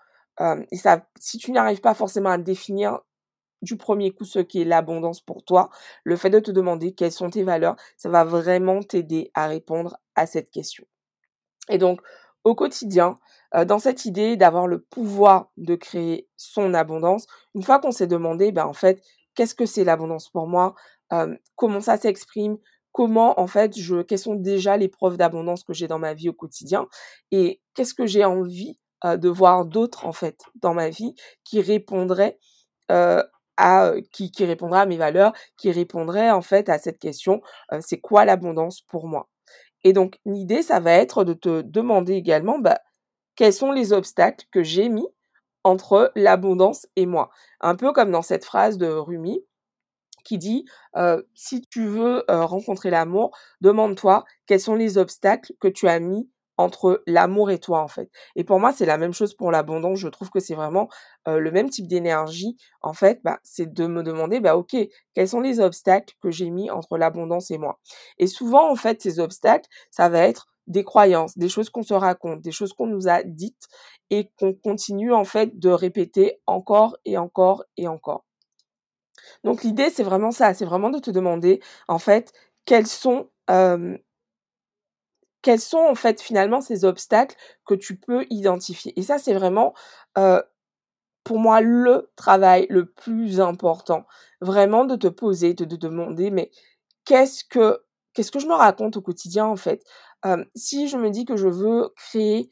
et 0.71 0.77
ça, 0.77 1.07
si 1.19 1.39
tu 1.39 1.51
n'arrives 1.51 1.81
pas 1.81 1.95
forcément 1.95 2.29
à 2.29 2.37
définir 2.37 3.01
du 3.63 3.79
premier 3.79 4.11
coup 4.13 4.25
ce 4.27 4.41
qui 4.41 4.61
est 4.61 4.67
l'abondance 4.67 5.23
pour 5.23 5.43
toi, 5.45 5.71
le 6.05 6.17
fait 6.17 6.29
de 6.29 6.41
te 6.41 6.51
demander 6.51 6.93
quelles 6.93 7.11
sont 7.11 7.31
tes 7.31 7.43
valeurs, 7.43 7.77
ça 7.97 8.11
va 8.11 8.25
vraiment 8.25 8.83
t'aider 8.83 9.31
à 9.33 9.47
répondre 9.47 9.97
à 10.15 10.27
cette 10.27 10.51
question. 10.51 10.85
Et 11.71 11.79
donc, 11.79 12.03
au 12.45 12.55
quotidien, 12.55 13.19
dans 13.67 13.79
cette 13.79 14.05
idée 14.05 14.37
d'avoir 14.37 14.67
le 14.67 14.81
pouvoir 14.81 15.51
de 15.57 15.75
créer 15.75 16.29
son 16.37 16.75
abondance, 16.75 17.27
une 17.55 17.63
fois 17.63 17.79
qu'on 17.79 17.93
s'est 17.93 18.07
demandé, 18.07 18.53
ben 18.53 18.67
en 18.67 18.75
fait, 18.75 19.03
qu'est-ce 19.39 19.55
que 19.55 19.67
c'est 19.67 19.85
l'abondance 19.85 20.29
pour 20.31 20.49
moi, 20.49 20.75
comment 21.55 21.81
ça 21.81 21.97
s'exprime, 21.97 22.59
comment 22.91 23.39
en 23.39 23.47
fait 23.47 23.79
je, 23.79 24.03
quelles 24.03 24.19
sont 24.19 24.35
déjà 24.35 24.77
les 24.77 24.89
preuves 24.89 25.17
d'abondance 25.17 25.63
que 25.63 25.73
j'ai 25.73 25.87
dans 25.87 26.01
ma 26.01 26.13
vie 26.13 26.29
au 26.29 26.33
quotidien 26.33 26.89
et 27.31 27.61
qu'est-ce 27.75 27.95
que 27.95 28.05
j'ai 28.05 28.25
envie 28.25 28.77
de 29.05 29.29
voir 29.29 29.65
d'autres 29.65 30.07
en 30.07 30.13
fait 30.13 30.41
dans 30.57 30.75
ma 30.75 30.91
vie 30.91 31.15
qui 31.45 31.61
répondraient 31.61 32.37
à 32.89 33.93
qui, 34.11 34.33
à 34.73 34.87
mes 34.87 34.97
valeurs, 34.97 35.33
qui 35.57 35.71
répondrait 35.71 36.33
en 36.33 36.43
fait 36.43 36.69
à 36.69 36.81
cette 36.81 36.99
question 36.99 37.41
c'est 37.79 38.01
quoi 38.01 38.25
l'abondance 38.25 38.81
pour 38.81 39.07
moi? 39.07 39.29
Et 39.85 39.93
donc 39.93 40.19
l'idée 40.27 40.63
ça 40.63 40.81
va 40.81 40.95
être 40.95 41.23
de 41.23 41.35
te 41.35 41.63
demander 41.63 42.15
également 42.15 42.59
bah, 42.59 42.81
quels 43.37 43.53
sont 43.53 43.71
les 43.71 43.93
obstacles 43.93 44.47
que 44.51 44.65
j'ai 44.65 44.89
mis 44.89 45.07
entre 45.65 46.13
l'abondance 46.15 46.87
et 46.97 47.07
moi. 47.07 47.31
Un 47.61 47.77
peu 47.77 47.93
comme 47.93 48.11
dans 48.11 48.23
cette 48.23 48.45
phrase 48.45 48.79
de 48.79 48.87
Rumi 48.87 49.45
qui 50.25 50.39
dit 50.39 50.65
si 51.35 51.63
tu 51.71 51.87
veux 51.87 52.25
rencontrer 52.29 52.91
l'amour, 52.91 53.31
demande-toi 53.61 54.25
quels 54.47 54.61
sont 54.61 54.75
les 54.75 54.99
obstacles 54.99 55.53
que 55.61 55.69
tu 55.69 55.89
as 55.89 56.01
mis 56.01 56.29
entre 56.61 57.03
l'amour 57.07 57.53
et 57.53 57.59
toi 57.61 57.81
en 57.81 57.89
fait. 57.89 58.11
Et 58.35 58.43
pour 58.43 58.59
moi, 58.59 58.73
c'est 58.73 58.85
la 58.85 58.99
même 58.99 59.15
chose 59.15 59.33
pour 59.33 59.53
l'abondance. 59.53 60.01
Je 60.01 60.09
trouve 60.09 60.29
que 60.29 60.41
c'est 60.41 60.57
vraiment 60.57 60.89
le 61.27 61.51
même 61.51 61.71
type 61.71 61.87
d'énergie. 61.87 62.57
En 62.83 62.93
fait, 62.93 63.21
bah, 63.23 63.39
c'est 63.43 63.73
de 63.73 63.87
me 63.87 64.03
demander, 64.03 64.41
bah 64.41 64.57
ok, 64.57 64.77
quels 65.15 65.29
sont 65.29 65.41
les 65.41 65.61
obstacles 65.61 66.15
que 66.21 66.31
j'ai 66.31 66.51
mis 66.51 66.69
entre 66.71 66.99
l'abondance 66.99 67.51
et 67.51 67.59
moi? 67.59 67.79
Et 68.19 68.27
souvent, 68.27 68.71
en 68.71 68.77
fait, 68.77 69.01
ces 69.01 69.21
obstacles, 69.21 69.69
ça 69.91 70.09
va 70.09 70.21
être 70.21 70.49
des 70.69 70.85
croyances, 70.85 71.37
des 71.39 71.49
choses 71.49 71.71
qu'on 71.71 71.83
se 71.83 71.95
raconte, 71.95 72.43
des 72.43 72.53
choses 72.53 72.73
qu'on 72.75 72.87
nous 72.87 73.09
a 73.09 73.23
dites 73.25 73.69
et 74.11 74.31
qu'on 74.39 74.55
continue 74.55 75.13
en 75.13 75.25
fait 75.25 75.59
de 75.59 75.71
répéter 75.71 76.41
encore 76.47 76.97
et 77.05 77.19
encore 77.19 77.65
et 77.77 77.89
encore. 77.89 78.25
Donc 79.45 79.63
l'idée 79.63 79.91
c'est 79.91 80.03
vraiment 80.03 80.31
ça, 80.31 80.55
c'est 80.55 80.65
vraiment 80.65 80.91
de 80.91 80.99
te 80.99 81.11
demander 81.11 81.61
en 81.89 81.99
fait 81.99 82.33
quels 82.65 82.87
sont 82.87 83.29
quels 85.43 85.61
sont 85.61 85.79
en 85.79 85.95
fait 85.95 86.21
finalement 86.21 86.61
ces 86.61 86.85
obstacles 86.85 87.37
que 87.67 87.75
tu 87.75 87.97
peux 87.97 88.27
identifier. 88.31 88.99
Et 88.99 89.03
ça 89.03 89.19
c'est 89.19 89.35
vraiment 89.35 89.75
pour 91.25 91.39
moi 91.39 91.61
le 91.61 92.11
travail 92.17 92.67
le 92.71 92.87
plus 92.87 93.41
important, 93.41 94.07
vraiment 94.41 94.85
de 94.85 94.97
te 94.97 95.09
poser, 95.09 95.55
de 95.55 95.65
te 95.65 95.75
demander 95.77 96.31
mais 96.31 96.51
qu'est-ce 97.05 97.45
que 97.45 97.83
qu'est-ce 98.15 98.33
que 98.33 98.41
je 98.41 98.47
me 98.47 98.55
raconte 98.55 98.97
au 98.97 99.03
quotidien 99.03 99.47
en 99.47 99.57
fait? 99.57 99.83
Si 100.55 100.89
je 100.89 100.97
me 100.97 101.11
dis 101.11 101.25
que 101.25 101.37
je 101.37 101.49
veux 101.49 101.93
créer 101.97 102.51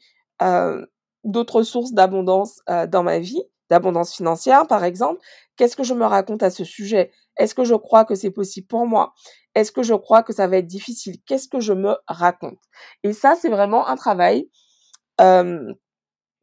d'autres 1.23 1.63
sources 1.63 1.93
d'abondance 1.93 2.61
dans 2.89 3.03
ma 3.03 3.19
vie, 3.19 3.43
d'abondance 3.69 4.15
financière, 4.15 4.65
par 4.67 4.83
exemple, 4.83 5.19
qu'est-ce 5.57 5.75
que 5.75 5.83
je 5.83 5.93
me 5.93 6.05
raconte 6.05 6.43
à 6.43 6.49
ce 6.49 6.63
sujet? 6.63 7.11
Est-ce 7.37 7.53
que 7.53 7.65
je 7.65 7.75
crois 7.75 8.05
que 8.05 8.15
c'est 8.15 8.31
possible 8.31 8.67
pour 8.67 8.87
moi? 8.87 9.13
Est-ce 9.55 9.71
que 9.71 9.83
je 9.83 9.93
crois 9.93 10.23
que 10.23 10.33
ça 10.33 10.47
va 10.47 10.57
être 10.57 10.67
difficile? 10.67 11.17
Qu'est-ce 11.25 11.47
que 11.47 11.59
je 11.59 11.73
me 11.73 11.97
raconte? 12.07 12.59
Et 13.03 13.11
ça, 13.13 13.35
c'est 13.35 13.49
vraiment 13.49 13.87
un 13.87 13.95
travail 13.95 14.49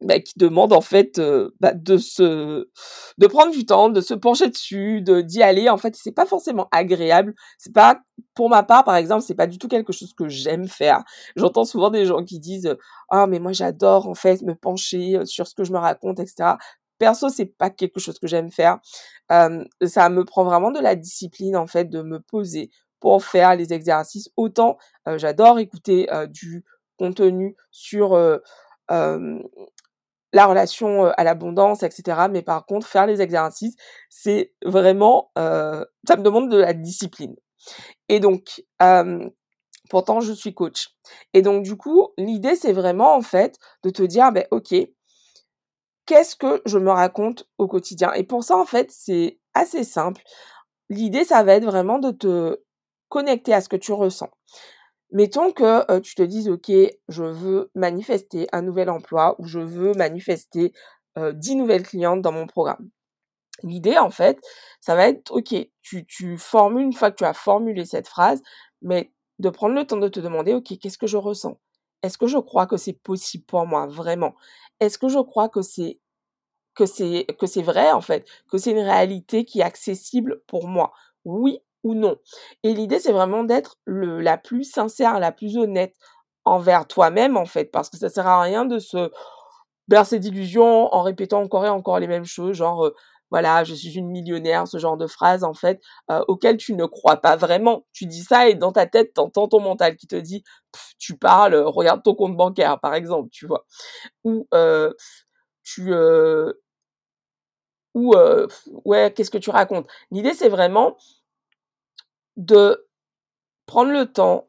bah, 0.05 0.19
qui 0.19 0.33
demande 0.37 0.71
en 0.71 0.81
fait 0.81 1.19
bah, 1.59 1.73
de 1.73 1.97
se 1.97 2.67
de 3.17 3.27
prendre 3.27 3.51
du 3.51 3.65
temps, 3.65 3.89
de 3.89 4.01
se 4.01 4.13
pencher 4.13 4.49
dessus, 4.49 5.01
de 5.01 5.21
d'y 5.21 5.43
aller. 5.43 5.69
En 5.69 5.77
fait, 5.77 5.95
c'est 5.95 6.11
pas 6.11 6.25
forcément 6.25 6.67
agréable. 6.71 7.33
C'est 7.57 7.73
pas 7.73 7.99
pour 8.33 8.49
ma 8.49 8.63
part, 8.63 8.83
par 8.83 8.95
exemple, 8.95 9.23
c'est 9.23 9.35
pas 9.35 9.47
du 9.47 9.57
tout 9.57 9.67
quelque 9.67 9.93
chose 9.93 10.13
que 10.13 10.29
j'aime 10.29 10.67
faire. 10.67 11.03
J'entends 11.35 11.65
souvent 11.65 11.89
des 11.89 12.05
gens 12.05 12.23
qui 12.23 12.39
disent 12.39 12.75
ah 13.09 13.27
mais 13.27 13.39
moi 13.39 13.51
j'adore 13.51 14.07
en 14.07 14.15
fait 14.15 14.41
me 14.41 14.55
pencher 14.55 15.25
sur 15.25 15.47
ce 15.47 15.55
que 15.55 15.63
je 15.63 15.71
me 15.73 15.77
raconte, 15.77 16.19
etc. 16.19 16.55
Perso, 16.97 17.27
c'est 17.29 17.45
pas 17.47 17.69
quelque 17.69 17.99
chose 17.99 18.19
que 18.19 18.27
j'aime 18.27 18.51
faire. 18.51 18.77
ça 19.29 20.09
me 20.09 20.23
prend 20.23 20.43
vraiment 20.45 20.71
de 20.71 20.79
la 20.79 20.95
discipline 20.95 21.57
en 21.57 21.67
fait 21.67 21.89
de 21.89 22.01
me 22.01 22.19
poser 22.19 22.69
pour 22.99 23.23
faire 23.23 23.55
les 23.55 23.73
exercices. 23.73 24.29
Autant 24.37 24.77
j'adore 25.17 25.59
écouter 25.59 26.07
du 26.29 26.63
contenu 26.97 27.55
sur 27.71 28.17
la 30.35 30.47
relation 30.47 31.05
à 31.05 31.23
l'abondance, 31.23 31.81
etc. 31.81 32.27
Mais 32.29 32.41
par 32.41 32.65
contre, 32.65 32.85
faire 32.85 33.07
les 33.07 33.21
exercices, 33.21 33.75
c'est 34.09 34.53
vraiment, 34.65 35.31
ça 35.35 36.17
me 36.17 36.21
demande 36.21 36.51
de 36.51 36.57
la 36.57 36.73
discipline. 36.73 37.35
Et 38.09 38.19
donc, 38.19 38.61
pourtant, 39.89 40.19
je 40.19 40.33
suis 40.33 40.53
coach. 40.53 40.89
Et 41.33 41.41
donc, 41.41 41.63
du 41.63 41.77
coup, 41.77 42.09
l'idée, 42.17 42.55
c'est 42.55 42.73
vraiment, 42.73 43.15
en 43.15 43.21
fait, 43.21 43.57
de 43.83 43.89
te 43.89 44.03
dire, 44.03 44.33
ben, 44.33 44.45
OK, 44.51 44.75
qu'est-ce 46.05 46.35
que 46.35 46.61
je 46.65 46.79
me 46.79 46.91
raconte 46.91 47.47
au 47.57 47.67
quotidien? 47.67 48.11
Et 48.11 48.23
pour 48.23 48.43
ça, 48.43 48.57
en 48.57 48.65
fait, 48.65 48.91
c'est 48.91 49.39
assez 49.53 49.85
simple. 49.85 50.21
L'idée, 50.89 51.23
ça 51.23 51.43
va 51.43 51.53
être 51.53 51.65
vraiment 51.65 51.97
de 51.97 52.11
te 52.11 52.59
connecter 53.07 53.53
à 53.53 53.61
ce 53.61 53.69
que 53.69 53.77
tu 53.77 53.93
ressens. 53.93 54.29
Mettons 55.15 55.53
que 55.53 55.99
tu 56.01 56.13
te 56.13 56.23
dises, 56.23 56.49
OK, 56.49 56.69
je 57.07 57.23
veux 57.23 57.71
manifester 57.73 58.49
un 58.51 58.61
nouvel 58.61 58.89
emploi 58.89 59.37
ou 59.39 59.47
je 59.47 59.59
veux 59.59 59.93
manifester 59.93 60.73
10 61.17 61.55
nouvelles 61.55 61.87
clientes 61.87 62.21
dans 62.21 62.33
mon 62.33 62.47
programme. 62.47 62.89
L'idée, 63.63 63.97
en 63.97 64.09
fait, 64.09 64.37
ça 64.81 64.93
va 64.93 65.07
être, 65.07 65.31
OK, 65.31 65.55
tu, 65.81 66.05
tu 66.05 66.37
formules, 66.37 66.83
une 66.83 66.91
fois 66.91 67.11
que 67.11 67.15
tu 67.15 67.23
as 67.23 67.33
formulé 67.33 67.85
cette 67.85 68.09
phrase, 68.09 68.41
mais 68.81 69.13
de 69.39 69.49
prendre 69.49 69.73
le 69.73 69.87
temps 69.87 69.95
de 69.95 70.09
te 70.09 70.19
demander, 70.19 70.53
OK, 70.53 70.77
qu'est-ce 70.81 70.97
que 70.97 71.07
je 71.07 71.15
ressens? 71.15 71.57
Est-ce 72.03 72.17
que 72.17 72.27
je 72.27 72.37
crois 72.37 72.67
que 72.67 72.75
c'est 72.75 72.99
possible 73.01 73.45
pour 73.45 73.65
moi, 73.65 73.87
vraiment? 73.87 74.35
Est-ce 74.81 74.97
que 74.97 75.07
je 75.07 75.19
crois 75.19 75.47
que 75.47 75.61
c'est 75.61 76.01
vrai 77.61 77.91
en 77.93 78.01
fait, 78.01 78.27
que 78.51 78.57
c'est 78.57 78.71
une 78.71 78.79
réalité 78.79 79.45
qui 79.45 79.61
est 79.61 79.63
accessible 79.63 80.41
pour 80.45 80.67
moi? 80.67 80.91
Oui 81.23 81.61
ou 81.85 81.93
non. 81.93 82.17
Et 82.63 82.73
l'idée, 82.73 82.99
c'est 82.99 83.13
vraiment 83.13 83.45
d'être 83.45 83.77
la 83.87 84.37
plus 84.37 84.65
sincère, 84.65 85.19
la 85.21 85.31
plus 85.31 85.57
honnête 85.57 85.95
envers 86.43 86.87
toi-même, 86.87 87.37
en 87.37 87.45
fait, 87.45 87.71
parce 87.71 87.89
que 87.89 87.97
ça 87.97 88.09
sert 88.09 88.27
à 88.27 88.41
rien 88.41 88.65
de 88.65 88.79
se 88.79 89.11
bercer 89.87 90.19
d'illusions 90.19 90.93
en 90.93 91.01
répétant 91.03 91.41
encore 91.41 91.65
et 91.65 91.69
encore 91.69 91.99
les 91.99 92.07
mêmes 92.07 92.25
choses, 92.25 92.55
genre, 92.57 92.91
voilà, 93.31 93.63
je 93.63 93.73
suis 93.75 93.95
une 93.97 94.09
millionnaire, 94.09 94.67
ce 94.67 94.77
genre 94.79 94.97
de 94.97 95.07
phrases, 95.07 95.43
en 95.43 95.53
fait, 95.53 95.81
auxquelles 96.27 96.57
tu 96.57 96.73
ne 96.73 96.85
crois 96.85 97.17
pas 97.17 97.35
vraiment. 97.35 97.85
Tu 97.93 98.05
dis 98.07 98.23
ça 98.23 98.47
et 98.49 98.55
dans 98.55 98.71
ta 98.71 98.87
tête, 98.87 99.13
t'entends 99.13 99.47
ton 99.47 99.59
mental 99.61 99.95
qui 99.95 100.07
te 100.07 100.15
dit, 100.15 100.43
tu 100.99 101.17
parles, 101.17 101.55
regarde 101.55 102.03
ton 102.03 102.15
compte 102.15 102.35
bancaire, 102.37 102.79
par 102.79 102.95
exemple, 102.95 103.29
tu 103.31 103.45
vois. 103.47 103.65
Ou, 104.23 104.47
tu, 105.63 105.93
ou, 107.93 108.13
ouais, 108.85 109.13
qu'est-ce 109.13 109.31
que 109.31 109.37
tu 109.37 109.49
racontes? 109.49 109.87
L'idée, 110.11 110.33
c'est 110.33 110.49
vraiment 110.49 110.97
de 112.37 112.87
prendre 113.65 113.91
le 113.91 114.11
temps 114.11 114.47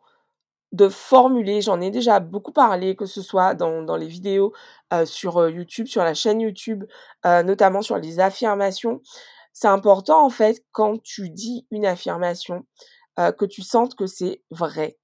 de 0.73 0.89
formuler, 0.89 1.63
j'en 1.63 1.81
ai 1.81 1.91
déjà 1.91 2.21
beaucoup 2.21 2.53
parlé, 2.53 2.97
que 2.97 3.07
ce 3.07 3.23
soit 3.23 3.55
dans, 3.55 3.83
dans 3.83 3.97
les 3.97 4.09
vidéos 4.09 4.53
sur 5.05 5.49
YouTube, 5.49 5.87
sur 5.87 6.03
la 6.05 6.13
chaîne 6.13 6.41
YouTube, 6.41 6.85
notamment 7.25 7.83
sur 7.83 7.97
les 7.97 8.21
affirmations. 8.21 9.01
C'est 9.53 9.69
important 9.69 10.25
en 10.25 10.29
fait 10.29 10.63
quand 10.73 11.03
tu 11.03 11.31
dis 11.31 11.67
une 11.71 11.87
affirmation, 11.87 12.67
que 13.17 13.47
tu 13.47 13.63
sentes 13.63 13.95
que 13.95 14.07
c'est 14.07 14.43
vrai. 14.51 14.99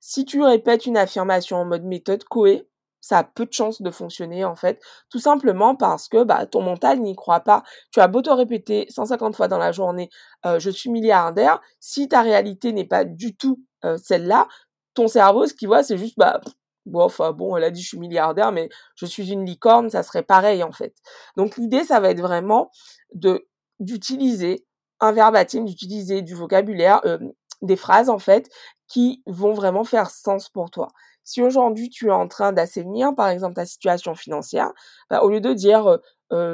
Si 0.00 0.24
tu 0.24 0.42
répètes 0.42 0.86
une 0.86 0.96
affirmation 0.96 1.56
en 1.58 1.64
mode 1.66 1.84
méthode 1.84 2.24
Coé, 2.24 2.66
ça 3.04 3.18
a 3.18 3.24
peu 3.24 3.44
de 3.44 3.52
chances 3.52 3.82
de 3.82 3.90
fonctionner 3.90 4.46
en 4.46 4.56
fait, 4.56 4.80
tout 5.10 5.18
simplement 5.18 5.76
parce 5.76 6.08
que 6.08 6.24
bah, 6.24 6.46
ton 6.46 6.62
mental 6.62 7.00
n'y 7.00 7.14
croit 7.14 7.40
pas. 7.40 7.62
Tu 7.92 8.00
as 8.00 8.08
beau 8.08 8.22
te 8.22 8.30
répéter 8.30 8.86
150 8.88 9.36
fois 9.36 9.46
dans 9.46 9.58
la 9.58 9.72
journée 9.72 10.08
euh, 10.46 10.58
je 10.58 10.70
suis 10.70 10.88
milliardaire, 10.90 11.60
si 11.80 12.08
ta 12.08 12.22
réalité 12.22 12.72
n'est 12.72 12.86
pas 12.86 13.04
du 13.04 13.36
tout 13.36 13.60
euh, 13.84 13.98
celle-là, 14.02 14.48
ton 14.94 15.06
cerveau 15.06 15.46
ce 15.46 15.52
qu'il 15.52 15.68
voit 15.68 15.82
c'est 15.82 15.98
juste 15.98 16.14
bah 16.16 16.40
bon, 16.86 17.02
enfin 17.02 17.32
bon, 17.32 17.56
elle 17.58 17.64
a 17.64 17.70
dit 17.70 17.82
je 17.82 17.88
suis 17.88 17.98
milliardaire 17.98 18.52
mais 18.52 18.70
je 18.96 19.04
suis 19.04 19.30
une 19.32 19.44
licorne, 19.44 19.90
ça 19.90 20.02
serait 20.02 20.22
pareil 20.22 20.62
en 20.62 20.72
fait. 20.72 20.94
Donc 21.36 21.58
l'idée 21.58 21.84
ça 21.84 22.00
va 22.00 22.08
être 22.10 22.20
vraiment 22.20 22.70
de 23.14 23.46
d'utiliser 23.80 24.64
un 25.00 25.12
verbatim, 25.12 25.64
d'utiliser 25.66 26.22
du 26.22 26.34
vocabulaire, 26.34 27.02
euh, 27.04 27.18
des 27.60 27.76
phrases 27.76 28.08
en 28.08 28.18
fait 28.18 28.48
qui 28.88 29.22
vont 29.26 29.52
vraiment 29.52 29.84
faire 29.84 30.08
sens 30.10 30.48
pour 30.48 30.70
toi. 30.70 30.88
Si 31.24 31.42
aujourd'hui 31.42 31.88
tu 31.90 32.08
es 32.08 32.12
en 32.12 32.28
train 32.28 32.52
d'assainir, 32.52 33.14
par 33.14 33.28
exemple, 33.28 33.54
ta 33.54 33.66
situation 33.66 34.14
financière, 34.14 34.70
bah, 35.10 35.22
au 35.22 35.30
lieu 35.30 35.40
de 35.40 35.52
dire 35.52 35.98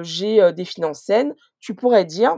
j'ai 0.03 0.53
des 0.53 0.65
finances 0.65 1.01
saines, 1.03 1.35
tu 1.59 1.75
pourrais 1.75 2.05
dire 2.05 2.37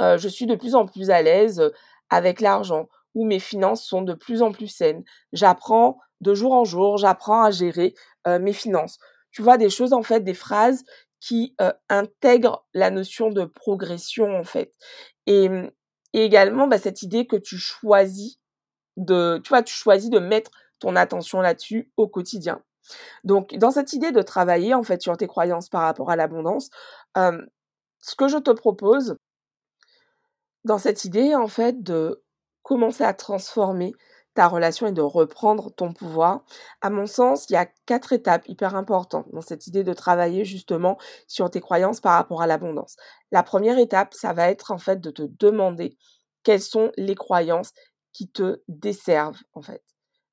je 0.00 0.28
suis 0.28 0.46
de 0.46 0.54
plus 0.54 0.74
en 0.74 0.86
plus 0.86 1.10
à 1.10 1.22
l'aise 1.22 1.72
avec 2.10 2.40
l'argent 2.40 2.88
ou 3.14 3.26
mes 3.26 3.40
finances 3.40 3.84
sont 3.84 4.02
de 4.02 4.14
plus 4.14 4.42
en 4.42 4.52
plus 4.52 4.68
saines. 4.68 5.02
J'apprends 5.32 5.98
de 6.20 6.34
jour 6.34 6.52
en 6.52 6.64
jour, 6.64 6.96
j'apprends 6.98 7.42
à 7.42 7.50
gérer 7.50 7.94
mes 8.26 8.52
finances. 8.52 8.98
Tu 9.32 9.42
vois 9.42 9.58
des 9.58 9.70
choses 9.70 9.92
en 9.92 10.02
fait, 10.02 10.20
des 10.20 10.34
phrases 10.34 10.84
qui 11.20 11.56
intègrent 11.88 12.64
la 12.74 12.90
notion 12.90 13.30
de 13.30 13.44
progression 13.44 14.36
en 14.36 14.44
fait. 14.44 14.72
Et, 15.26 15.50
également 16.14 16.66
bah, 16.68 16.78
cette 16.78 17.02
idée 17.02 17.26
que 17.26 17.36
tu 17.36 17.58
choisis 17.58 18.38
de, 18.96 19.40
tu 19.44 19.48
vois, 19.50 19.62
tu 19.62 19.74
choisis 19.74 20.10
de 20.10 20.18
mettre 20.18 20.50
ton 20.78 20.96
attention 20.96 21.40
là-dessus 21.40 21.90
au 21.96 22.08
quotidien. 22.08 22.62
Donc, 23.24 23.54
dans 23.56 23.70
cette 23.70 23.92
idée 23.92 24.12
de 24.12 24.22
travailler 24.22 24.74
en 24.74 24.82
fait 24.82 25.02
sur 25.02 25.16
tes 25.16 25.26
croyances 25.26 25.68
par 25.68 25.82
rapport 25.82 26.10
à 26.10 26.16
l'abondance, 26.16 26.70
ce 27.14 28.14
que 28.16 28.28
je 28.28 28.38
te 28.38 28.50
propose, 28.50 29.16
dans 30.64 30.78
cette 30.78 31.04
idée 31.04 31.34
en 31.34 31.48
fait 31.48 31.82
de 31.82 32.22
commencer 32.62 33.04
à 33.04 33.14
transformer 33.14 33.92
ta 34.34 34.46
relation 34.46 34.86
et 34.86 34.92
de 34.92 35.02
reprendre 35.02 35.70
ton 35.74 35.92
pouvoir, 35.92 36.44
à 36.80 36.90
mon 36.90 37.06
sens, 37.06 37.50
il 37.50 37.54
y 37.54 37.56
a 37.56 37.66
quatre 37.86 38.12
étapes 38.12 38.48
hyper 38.48 38.76
importantes 38.76 39.26
dans 39.32 39.40
cette 39.40 39.66
idée 39.66 39.82
de 39.82 39.92
travailler 39.92 40.44
justement 40.44 40.96
sur 41.26 41.50
tes 41.50 41.60
croyances 41.60 42.00
par 42.00 42.12
rapport 42.12 42.40
à 42.40 42.46
l'abondance. 42.46 42.96
La 43.32 43.42
première 43.42 43.78
étape, 43.78 44.14
ça 44.14 44.32
va 44.32 44.48
être 44.48 44.70
en 44.70 44.78
fait 44.78 45.00
de 45.00 45.10
te 45.10 45.22
demander 45.22 45.96
quelles 46.44 46.62
sont 46.62 46.92
les 46.96 47.16
croyances 47.16 47.72
qui 48.12 48.30
te 48.30 48.62
desservent 48.68 49.42
en 49.54 49.62
fait. 49.62 49.82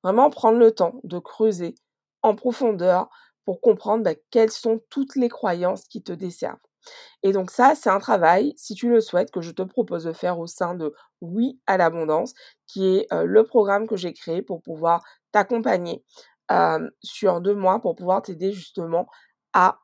Vraiment 0.06 0.30
prendre 0.30 0.58
le 0.58 0.70
temps 0.70 1.00
de 1.02 1.18
creuser 1.18 1.74
en 2.22 2.36
profondeur 2.36 3.08
pour 3.44 3.60
comprendre 3.60 4.04
bah, 4.04 4.14
quelles 4.30 4.52
sont 4.52 4.80
toutes 4.88 5.16
les 5.16 5.28
croyances 5.28 5.82
qui 5.88 6.00
te 6.00 6.12
desservent. 6.12 6.60
Et 7.24 7.32
donc 7.32 7.50
ça, 7.50 7.74
c'est 7.74 7.90
un 7.90 7.98
travail, 7.98 8.52
si 8.56 8.76
tu 8.76 8.88
le 8.88 9.00
souhaites, 9.00 9.32
que 9.32 9.40
je 9.40 9.50
te 9.50 9.62
propose 9.62 10.04
de 10.04 10.12
faire 10.12 10.38
au 10.38 10.46
sein 10.46 10.76
de 10.76 10.94
Oui 11.20 11.58
à 11.66 11.76
l'abondance, 11.76 12.34
qui 12.68 12.86
est 12.86 13.08
le 13.10 13.42
programme 13.42 13.88
que 13.88 13.96
j'ai 13.96 14.12
créé 14.12 14.42
pour 14.42 14.62
pouvoir 14.62 15.02
t'accompagner 15.32 16.04
sur 17.02 17.40
deux 17.40 17.56
mois, 17.56 17.80
pour 17.80 17.96
pouvoir 17.96 18.22
t'aider 18.22 18.52
justement 18.52 19.08
à 19.54 19.80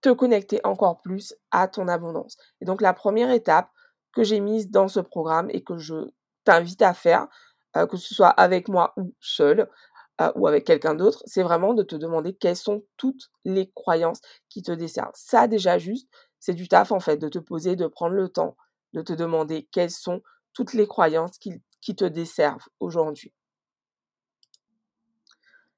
te 0.00 0.08
connecter 0.08 0.60
encore 0.64 1.00
plus 1.00 1.32
à 1.52 1.68
ton 1.68 1.86
abondance. 1.86 2.38
Et 2.60 2.64
donc 2.64 2.80
la 2.80 2.92
première 2.92 3.30
étape 3.30 3.70
que 4.12 4.24
j'ai 4.24 4.40
mise 4.40 4.68
dans 4.68 4.88
ce 4.88 4.98
programme 4.98 5.48
et 5.50 5.62
que 5.62 5.78
je 5.78 6.10
t'invite 6.42 6.82
à 6.82 6.92
faire, 6.92 7.28
que 7.86 7.96
ce 7.96 8.14
soit 8.14 8.28
avec 8.28 8.68
moi 8.68 8.92
ou 8.96 9.14
seul, 9.20 9.68
euh, 10.20 10.32
ou 10.34 10.46
avec 10.46 10.64
quelqu'un 10.64 10.94
d'autre, 10.94 11.22
c'est 11.26 11.42
vraiment 11.42 11.74
de 11.74 11.82
te 11.82 11.94
demander 11.96 12.34
quelles 12.34 12.56
sont 12.56 12.84
toutes 12.96 13.30
les 13.44 13.70
croyances 13.74 14.20
qui 14.48 14.62
te 14.62 14.72
desservent. 14.72 15.12
Ça 15.14 15.46
déjà 15.46 15.78
juste, 15.78 16.08
c'est 16.40 16.54
du 16.54 16.68
taf 16.68 16.92
en 16.92 17.00
fait, 17.00 17.18
de 17.18 17.28
te 17.28 17.38
poser, 17.38 17.76
de 17.76 17.86
prendre 17.86 18.14
le 18.14 18.28
temps, 18.28 18.56
de 18.94 19.02
te 19.02 19.12
demander 19.12 19.68
quelles 19.70 19.90
sont 19.90 20.22
toutes 20.52 20.72
les 20.72 20.86
croyances 20.86 21.38
qui, 21.38 21.62
qui 21.80 21.94
te 21.94 22.04
desservent 22.04 22.66
aujourd'hui. 22.80 23.32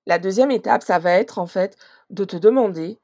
La 0.06 0.18
deuxième 0.18 0.50
étape, 0.50 0.82
ça 0.82 0.98
va 0.98 1.12
être 1.12 1.38
en 1.38 1.46
fait 1.46 1.76
de 2.08 2.24
te 2.24 2.36
demander 2.36 2.98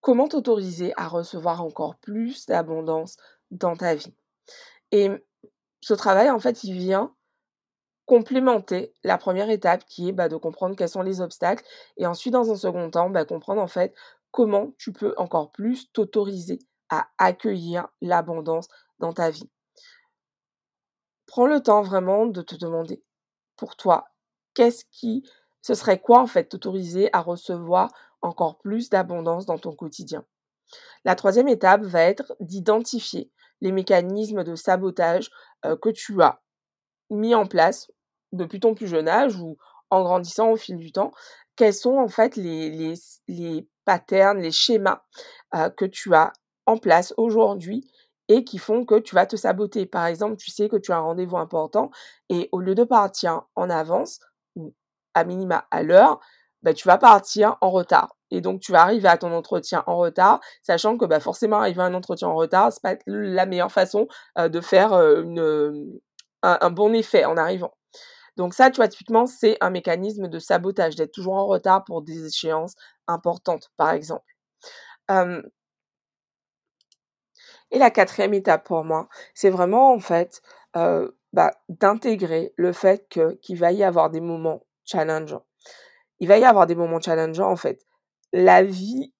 comment 0.00 0.28
t'autoriser 0.28 0.92
à 0.96 1.06
recevoir 1.06 1.62
encore 1.62 1.96
plus 1.96 2.46
d'abondance 2.46 3.16
dans 3.50 3.76
ta 3.76 3.94
vie. 3.94 4.14
Et 4.92 5.10
ce 5.80 5.94
travail, 5.94 6.30
en 6.30 6.38
fait, 6.38 6.64
il 6.64 6.74
vient 6.74 7.14
complémenter 8.06 8.92
la 9.04 9.18
première 9.18 9.50
étape 9.50 9.84
qui 9.84 10.08
est 10.08 10.12
bah, 10.12 10.28
de 10.28 10.36
comprendre 10.36 10.74
quels 10.74 10.88
sont 10.88 11.02
les 11.02 11.20
obstacles 11.20 11.64
et 11.96 12.06
ensuite 12.06 12.32
dans 12.32 12.50
un 12.50 12.56
second 12.56 12.90
temps 12.90 13.08
bah, 13.08 13.24
comprendre 13.24 13.62
en 13.62 13.68
fait 13.68 13.94
comment 14.32 14.72
tu 14.78 14.92
peux 14.92 15.14
encore 15.16 15.52
plus 15.52 15.92
t'autoriser 15.92 16.58
à 16.88 17.06
accueillir 17.18 17.86
l'abondance 18.00 18.66
dans 18.98 19.12
ta 19.12 19.30
vie. 19.30 19.48
Prends 21.26 21.46
le 21.46 21.62
temps 21.62 21.82
vraiment 21.82 22.26
de 22.26 22.42
te 22.42 22.56
demander 22.56 23.00
pour 23.56 23.76
toi 23.76 24.08
qu'est-ce 24.54 24.84
qui 24.90 25.22
ce 25.62 25.74
serait 25.74 26.00
quoi 26.00 26.20
en 26.20 26.26
fait 26.26 26.46
t'autoriser 26.46 27.10
à 27.12 27.20
recevoir 27.20 27.92
encore 28.22 28.58
plus 28.58 28.90
d'abondance 28.90 29.46
dans 29.46 29.58
ton 29.58 29.72
quotidien? 29.72 30.24
La 31.04 31.14
troisième 31.14 31.46
étape 31.46 31.82
va 31.82 32.02
être 32.02 32.34
d'identifier 32.40 33.30
les 33.60 33.72
mécanismes 33.72 34.44
de 34.44 34.54
sabotage 34.54 35.30
que 35.62 35.90
tu 35.90 36.22
as 36.22 36.40
mis 37.10 37.34
en 37.34 37.46
place 37.46 37.90
depuis 38.32 38.60
ton 38.60 38.74
plus 38.74 38.86
jeune 38.86 39.08
âge 39.08 39.36
ou 39.36 39.56
en 39.90 40.02
grandissant 40.02 40.50
au 40.50 40.56
fil 40.56 40.76
du 40.76 40.92
temps, 40.92 41.12
quels 41.56 41.74
sont 41.74 41.96
en 41.96 42.08
fait 42.08 42.36
les, 42.36 42.94
les, 43.28 43.68
patterns, 43.84 44.40
les 44.40 44.52
schémas 44.52 45.02
que 45.76 45.84
tu 45.84 46.14
as 46.14 46.32
en 46.66 46.78
place 46.78 47.12
aujourd'hui 47.16 47.90
et 48.28 48.44
qui 48.44 48.58
font 48.58 48.84
que 48.84 48.98
tu 49.00 49.14
vas 49.14 49.26
te 49.26 49.36
saboter? 49.36 49.86
Par 49.86 50.06
exemple, 50.06 50.36
tu 50.36 50.50
sais 50.50 50.68
que 50.68 50.76
tu 50.76 50.92
as 50.92 50.96
un 50.96 51.00
rendez-vous 51.00 51.36
important 51.36 51.90
et 52.28 52.48
au 52.52 52.60
lieu 52.60 52.74
de 52.74 52.84
partir 52.84 53.42
en 53.56 53.68
avance 53.68 54.20
ou 54.54 54.74
à 55.14 55.24
minima 55.24 55.66
à 55.70 55.82
l'heure, 55.82 56.20
bah, 56.62 56.74
tu 56.74 56.86
vas 56.88 56.98
partir 56.98 57.56
en 57.60 57.70
retard. 57.70 58.16
Et 58.30 58.40
donc, 58.40 58.60
tu 58.60 58.72
vas 58.72 58.82
arriver 58.82 59.08
à 59.08 59.16
ton 59.18 59.32
entretien 59.32 59.82
en 59.86 59.96
retard, 59.96 60.40
sachant 60.62 60.96
que 60.96 61.04
bah, 61.04 61.20
forcément, 61.20 61.58
arriver 61.58 61.82
à 61.82 61.86
un 61.86 61.94
entretien 61.94 62.28
en 62.28 62.34
retard, 62.34 62.72
c'est 62.72 62.82
pas 62.82 62.96
la 63.06 63.46
meilleure 63.46 63.72
façon 63.72 64.06
de 64.38 64.60
faire 64.60 64.92
une, 64.92 66.00
un, 66.42 66.70
bon 66.70 66.92
effet 66.94 67.24
en 67.24 67.36
arrivant. 67.36 67.72
Donc 68.36 68.54
ça, 68.54 68.70
tu 68.70 68.76
vois, 68.76 68.88
typiquement, 68.88 69.26
c'est 69.26 69.56
un 69.60 69.70
mécanisme 69.70 70.28
de 70.28 70.38
sabotage, 70.38 70.96
d'être 70.96 71.12
toujours 71.12 71.34
en 71.34 71.46
retard 71.46 71.84
pour 71.84 72.02
des 72.02 72.26
échéances 72.26 72.74
importantes, 73.06 73.70
par 73.76 73.90
exemple. 73.90 74.24
et 77.70 77.78
la 77.78 77.90
quatrième 77.90 78.34
étape 78.34 78.64
pour 78.66 78.84
moi, 78.84 79.08
c'est 79.34 79.50
vraiment 79.50 79.92
en 79.92 80.00
fait 80.00 80.40
bah, 80.74 81.52
d'intégrer 81.68 82.52
le 82.56 82.72
fait 82.72 83.08
qu'il 83.08 83.58
va 83.58 83.72
y 83.72 83.84
avoir 83.84 84.10
des 84.10 84.20
moments 84.20 84.64
challengeants. 84.84 85.44
Il 86.20 86.28
va 86.28 86.38
y 86.38 86.44
avoir 86.44 86.66
des 86.66 86.74
moments 86.74 87.00
challengeants 87.00 87.50
en 87.50 87.56
fait. 87.56 87.84
La 88.32 88.62
vie 88.62 89.12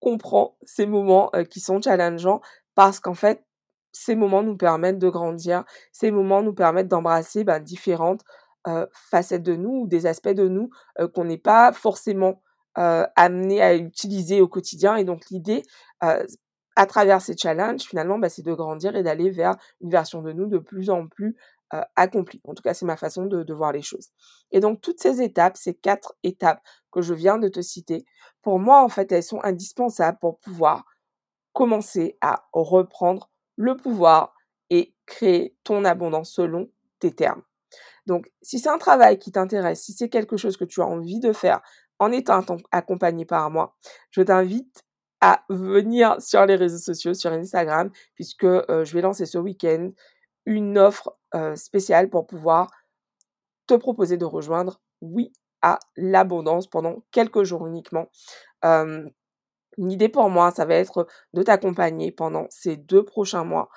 comprend 0.00 0.56
ces 0.64 0.86
moments 0.86 1.30
qui 1.50 1.60
sont 1.60 1.80
challengeants 1.80 2.40
parce 2.74 3.00
qu'en 3.00 3.14
fait, 3.14 3.44
ces 3.92 4.14
moments 4.16 4.42
nous 4.42 4.56
permettent 4.56 4.98
de 4.98 5.08
grandir, 5.08 5.64
ces 5.92 6.10
moments 6.10 6.42
nous 6.42 6.54
permettent 6.54 6.88
d'embrasser 6.88 7.44
bah, 7.44 7.60
différentes 7.60 8.22
facettes 8.92 9.42
de 9.42 9.56
nous 9.56 9.82
ou 9.82 9.86
des 9.86 10.06
aspects 10.06 10.28
de 10.28 10.48
nous 10.48 10.70
qu'on 11.14 11.24
n'est 11.24 11.38
pas 11.38 11.72
forcément 11.72 12.42
amené 12.74 13.62
à 13.62 13.74
utiliser 13.74 14.40
au 14.40 14.48
quotidien. 14.48 14.96
Et 14.96 15.04
donc 15.04 15.30
l'idée, 15.30 15.62
à 16.00 16.86
travers 16.86 17.20
ces 17.20 17.36
challenges, 17.36 17.82
finalement, 17.82 18.18
bah, 18.18 18.28
c'est 18.28 18.42
de 18.42 18.52
grandir 18.52 18.96
et 18.96 19.02
d'aller 19.02 19.30
vers 19.30 19.56
une 19.80 19.90
version 19.90 20.22
de 20.22 20.32
nous 20.32 20.46
de 20.46 20.58
plus 20.58 20.90
en 20.90 21.06
plus 21.06 21.36
accomplie. 21.96 22.40
En 22.44 22.54
tout 22.54 22.62
cas, 22.62 22.74
c'est 22.74 22.86
ma 22.86 22.96
façon 22.96 23.26
de, 23.26 23.42
de, 23.42 23.54
voir 23.54 23.72
les 23.72 23.82
choses. 23.82 24.08
Et 24.50 24.60
donc 24.60 24.80
toutes 24.80 25.00
ces 25.00 25.22
étapes, 25.22 25.56
ces 25.56 25.74
quatre 25.74 26.14
étapes 26.22 26.60
que 26.92 27.02
je 27.02 27.14
viens 27.14 27.38
de 27.38 27.48
te 27.48 27.60
citer, 27.60 28.04
pour 28.42 28.58
moi, 28.58 28.82
en 28.82 28.88
fait, 28.88 29.10
elles 29.12 29.22
sont 29.22 29.42
indispensables 29.42 30.18
pour 30.20 30.38
pouvoir 30.38 30.84
commencer 31.52 32.18
à 32.20 32.46
reprendre 32.52 33.30
le 33.56 33.76
pouvoir 33.76 34.34
et 34.70 34.94
créer 35.06 35.56
ton 35.64 35.84
abondance 35.84 36.32
selon 36.32 36.68
tes 36.98 37.12
termes. 37.12 37.42
Donc, 38.06 38.30
si 38.42 38.58
c'est 38.58 38.68
un 38.68 38.78
travail 38.78 39.18
qui 39.18 39.32
t'intéresse, 39.32 39.82
si 39.82 39.92
c'est 39.92 40.08
quelque 40.08 40.36
chose 40.36 40.56
que 40.56 40.64
tu 40.64 40.82
as 40.82 40.86
envie 40.86 41.20
de 41.20 41.32
faire 41.32 41.60
en 41.98 42.12
étant 42.12 42.44
accompagné 42.70 43.24
par 43.24 43.50
moi, 43.50 43.76
je 44.10 44.20
t'invite 44.22 44.84
à 45.20 45.42
venir 45.48 46.20
sur 46.20 46.44
les 46.44 46.56
réseaux 46.56 46.78
sociaux, 46.78 47.14
sur 47.14 47.32
Instagram, 47.32 47.90
puisque 48.14 48.44
je 48.44 48.92
vais 48.92 49.00
lancer 49.00 49.24
ce 49.24 49.38
week-end 49.38 49.90
une 50.46 50.78
offre 50.78 51.16
spéciale 51.54 52.10
pour 52.10 52.26
pouvoir 52.26 52.70
te 53.66 53.74
proposer 53.74 54.16
de 54.16 54.24
rejoindre 54.24 54.80
Oui 55.00 55.32
à 55.62 55.78
l'abondance 55.96 56.66
pendant 56.66 57.02
quelques 57.10 57.44
jours 57.44 57.66
uniquement. 57.66 58.10
L'idée 59.76 60.08
pour 60.08 60.30
moi, 60.30 60.52
ça 60.52 60.64
va 60.64 60.74
être 60.74 61.06
de 61.32 61.42
t'accompagner 61.42 62.12
pendant 62.12 62.46
ces 62.50 62.76
deux 62.76 63.04
prochains 63.04 63.44
mois 63.44 63.68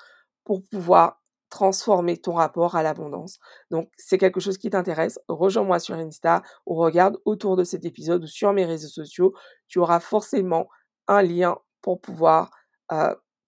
pour 0.44 0.62
pouvoir 0.70 1.20
transformer 1.50 2.18
ton 2.18 2.34
rapport 2.34 2.76
à 2.76 2.82
l'abondance. 2.82 3.38
Donc, 3.70 3.90
c'est 3.96 4.18
quelque 4.18 4.38
chose 4.38 4.58
qui 4.58 4.68
t'intéresse, 4.68 5.18
rejoins-moi 5.28 5.78
sur 5.78 5.94
Insta 5.94 6.42
ou 6.66 6.74
regarde 6.74 7.16
autour 7.24 7.56
de 7.56 7.64
cet 7.64 7.86
épisode 7.86 8.24
ou 8.24 8.26
sur 8.26 8.52
mes 8.52 8.66
réseaux 8.66 8.88
sociaux. 8.88 9.32
Tu 9.66 9.78
auras 9.78 9.98
forcément 9.98 10.68
un 11.06 11.22
lien 11.22 11.56
pour 11.80 12.00
pouvoir 12.02 12.50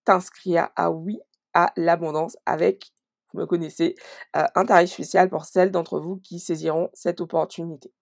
t'inscrire 0.04 0.70
à 0.76 0.90
oui 0.90 1.20
à 1.52 1.72
l'abondance 1.76 2.36
avec, 2.46 2.90
vous 3.32 3.40
me 3.40 3.46
connaissez, 3.46 3.94
un 4.34 4.64
tarif 4.64 4.90
spécial 4.90 5.28
pour 5.30 5.44
celles 5.44 5.70
d'entre 5.70 6.00
vous 6.00 6.16
qui 6.16 6.38
saisiront 6.38 6.90
cette 6.94 7.20
opportunité. 7.20 7.92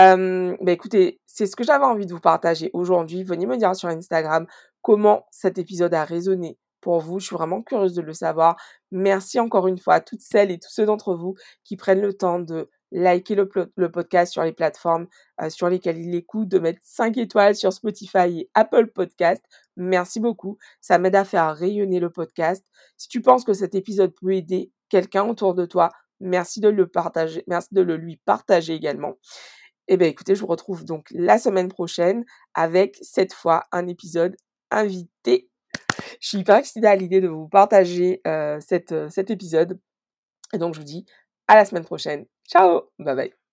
Euh, 0.00 0.56
bah 0.60 0.72
écoutez, 0.72 1.20
c'est 1.26 1.46
ce 1.46 1.54
que 1.54 1.64
j'avais 1.64 1.84
envie 1.84 2.06
de 2.06 2.12
vous 2.12 2.20
partager 2.20 2.70
aujourd'hui. 2.72 3.22
Venez 3.22 3.46
me 3.46 3.56
dire 3.56 3.76
sur 3.76 3.88
Instagram 3.88 4.46
comment 4.82 5.26
cet 5.30 5.58
épisode 5.58 5.94
a 5.94 6.04
résonné 6.04 6.58
pour 6.80 7.00
vous. 7.00 7.20
Je 7.20 7.26
suis 7.26 7.36
vraiment 7.36 7.62
curieuse 7.62 7.94
de 7.94 8.02
le 8.02 8.12
savoir. 8.12 8.56
Merci 8.90 9.38
encore 9.38 9.68
une 9.68 9.78
fois 9.78 9.94
à 9.94 10.00
toutes 10.00 10.20
celles 10.20 10.50
et 10.50 10.58
tous 10.58 10.70
ceux 10.70 10.86
d'entre 10.86 11.14
vous 11.14 11.34
qui 11.64 11.76
prennent 11.76 12.00
le 12.00 12.12
temps 12.12 12.40
de 12.40 12.70
liker 12.94 13.34
le, 13.34 13.90
podcast 13.90 14.32
sur 14.32 14.42
les 14.44 14.52
plateformes 14.52 15.06
euh, 15.42 15.50
sur 15.50 15.68
lesquelles 15.68 15.98
il 15.98 16.14
écoute, 16.14 16.48
de 16.48 16.58
mettre 16.58 16.78
5 16.82 17.16
étoiles 17.18 17.56
sur 17.56 17.72
Spotify 17.72 18.40
et 18.40 18.50
Apple 18.54 18.86
Podcast. 18.86 19.44
Merci 19.76 20.20
beaucoup. 20.20 20.56
Ça 20.80 20.98
m'aide 20.98 21.16
à 21.16 21.24
faire 21.24 21.54
rayonner 21.54 21.98
le 22.00 22.08
podcast. 22.08 22.64
Si 22.96 23.08
tu 23.08 23.20
penses 23.20 23.44
que 23.44 23.52
cet 23.52 23.74
épisode 23.74 24.14
peut 24.14 24.32
aider 24.32 24.70
quelqu'un 24.88 25.28
autour 25.28 25.54
de 25.54 25.66
toi, 25.66 25.90
merci 26.20 26.60
de 26.60 26.68
le 26.68 26.86
partager, 26.86 27.42
merci 27.48 27.74
de 27.74 27.82
le 27.82 27.96
lui 27.96 28.16
partager 28.24 28.74
également. 28.74 29.14
Eh 29.88 29.96
bien 29.96 30.08
écoutez, 30.08 30.34
je 30.34 30.40
vous 30.40 30.46
retrouve 30.46 30.84
donc 30.84 31.08
la 31.10 31.38
semaine 31.38 31.68
prochaine 31.68 32.24
avec 32.54 32.96
cette 33.02 33.34
fois 33.34 33.64
un 33.72 33.86
épisode 33.88 34.36
invité. 34.70 35.50
Je 36.20 36.28
suis 36.28 36.38
hyper 36.38 36.56
excitée 36.56 36.86
à 36.86 36.96
l'idée 36.96 37.20
de 37.20 37.28
vous 37.28 37.48
partager 37.48 38.22
euh, 38.26 38.58
euh, 38.92 39.08
cet 39.08 39.30
épisode. 39.30 39.78
Et 40.52 40.58
donc 40.58 40.74
je 40.74 40.78
vous 40.78 40.86
dis 40.86 41.04
à 41.48 41.56
la 41.56 41.64
semaine 41.64 41.84
prochaine. 41.84 42.24
Ciao 42.50 42.88
Bye 42.98 43.14
bye 43.14 43.43